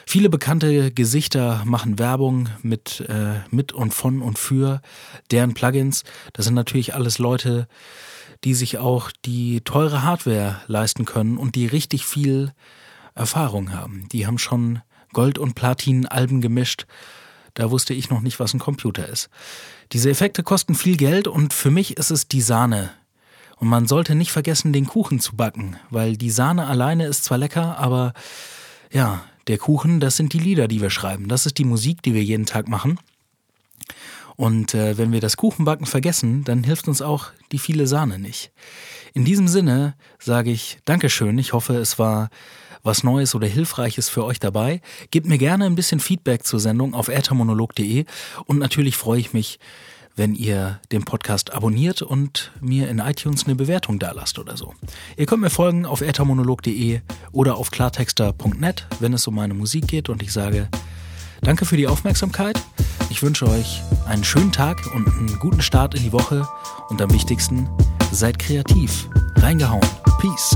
Viele 0.06 0.30
bekannte 0.30 0.92
Gesichter 0.92 1.64
machen 1.66 2.00
Werbung 2.00 2.50
mit, 2.62 3.02
äh, 3.02 3.40
mit 3.50 3.72
und 3.72 3.94
von 3.94 4.22
und 4.22 4.38
für 4.38 4.82
deren 5.32 5.54
Plugins. 5.54 6.04
Das 6.34 6.46
sind 6.46 6.56
natürlich 6.56 6.94
alles 6.94 7.20
Leute, 7.20 7.68
die 8.44 8.54
sich 8.54 8.78
auch 8.78 9.12
die 9.26 9.62
teure 9.62 10.04
Hardware 10.04 10.62
leisten 10.68 11.06
können 11.06 11.38
und 11.38 11.56
die 11.56 11.68
richtig 11.68 12.06
viel 12.06 12.54
Erfahrung 13.16 13.74
haben. 13.74 14.08
Die 14.12 14.28
haben 14.28 14.38
schon 14.38 14.82
Gold- 15.14 15.38
und 15.38 15.56
Platin-Alben 15.56 16.42
gemischt. 16.42 16.86
Da 17.54 17.70
wusste 17.72 17.94
ich 17.94 18.10
noch 18.10 18.22
nicht, 18.22 18.40
was 18.40 18.54
ein 18.54 18.60
Computer 18.60 19.08
ist. 19.08 19.30
Diese 19.92 20.10
Effekte 20.10 20.44
kosten 20.44 20.76
viel 20.76 20.98
Geld 20.98 21.28
und 21.28 21.54
für 21.54 21.72
mich 21.72 21.98
ist 21.98 22.10
es 22.10 22.28
die 22.28 22.42
Sahne. 22.42 22.92
Und 23.58 23.68
man 23.68 23.88
sollte 23.88 24.16
nicht 24.16 24.32
vergessen, 24.32 24.74
den 24.74 24.88
Kuchen 24.88 25.20
zu 25.20 25.36
backen, 25.36 25.78
weil 25.90 26.18
die 26.18 26.32
Sahne 26.32 26.68
alleine 26.68 27.06
ist 27.06 27.24
zwar 27.24 27.38
lecker, 27.38 27.78
aber 27.78 28.14
ja, 28.92 29.24
der 29.48 29.58
Kuchen, 29.58 30.00
das 30.00 30.18
sind 30.18 30.34
die 30.34 30.40
Lieder, 30.40 30.68
die 30.68 30.82
wir 30.82 30.90
schreiben. 30.90 31.28
Das 31.28 31.46
ist 31.46 31.58
die 31.58 31.66
Musik, 31.66 32.02
die 32.02 32.14
wir 32.14 32.24
jeden 32.24 32.46
Tag 32.46 32.68
machen. 32.68 33.00
Und 34.36 34.74
äh, 34.74 34.98
wenn 34.98 35.12
wir 35.12 35.22
das 35.22 35.38
Kuchenbacken 35.38 35.86
vergessen, 35.86 36.44
dann 36.44 36.64
hilft 36.64 36.88
uns 36.88 37.02
auch 37.02 37.28
die 37.52 37.60
viele 37.60 37.88
Sahne 37.88 38.18
nicht. 38.20 38.52
In 39.14 39.26
diesem 39.26 39.48
Sinne 39.48 39.96
sage 40.20 40.52
ich 40.52 40.80
Dankeschön. 40.86 41.38
Ich 41.38 41.54
hoffe, 41.54 41.76
es 41.76 42.00
war 42.00 42.30
was 42.82 43.04
Neues 43.04 43.36
oder 43.36 43.48
Hilfreiches 43.48 44.10
für 44.10 44.26
euch 44.26 44.40
dabei. 44.40 44.82
Gebt 45.12 45.28
mir 45.28 45.38
gerne 45.38 45.66
ein 45.66 45.76
bisschen 45.76 46.00
Feedback 46.00 46.46
zur 46.46 46.60
Sendung 46.60 46.94
auf 46.94 47.08
äthermonolog.de 47.08 48.06
und 48.46 48.60
natürlich 48.60 48.98
freue 48.98 49.20
ich 49.20 49.34
mich, 49.34 49.60
wenn 50.16 50.36
ihr 50.36 50.80
den 50.92 51.06
Podcast 51.06 51.54
abonniert 51.54 52.02
und 52.02 52.52
mir 52.62 52.90
in 52.90 53.00
iTunes 53.00 53.46
eine 53.46 53.56
Bewertung 53.56 54.00
dalasst 54.00 54.40
oder 54.40 54.58
so. 54.58 54.74
Ihr 55.18 55.26
könnt 55.26 55.42
mir 55.42 55.50
folgen 55.50 55.86
auf 55.86 56.02
äthermonolog.de 56.02 57.02
oder 57.32 57.56
auf 57.56 57.72
klartexter.net, 57.72 58.88
wenn 59.00 59.14
es 59.14 59.28
um 59.28 59.36
meine 59.36 59.54
Musik 59.54 59.88
geht 59.88 60.10
und 60.10 60.22
ich 60.22 60.32
sage 60.32 60.70
Danke 61.44 61.66
für 61.66 61.76
die 61.76 61.88
Aufmerksamkeit. 61.88 62.62
Ich 63.10 63.22
wünsche 63.22 63.48
euch 63.48 63.82
einen 64.08 64.24
schönen 64.24 64.54
Tag 64.54 64.80
und 64.96 65.08
einen 65.08 65.40
guten 65.40 65.62
Start 65.62 65.94
in 65.94 66.04
die 66.04 66.14
Woche 66.14 66.48
und 66.88 67.02
am 67.02 67.12
wichtigsten, 67.12 67.68
seid 68.12 68.40
kreativ. 68.40 69.10
Reingehauen. 69.36 69.86
Peace. 70.20 70.56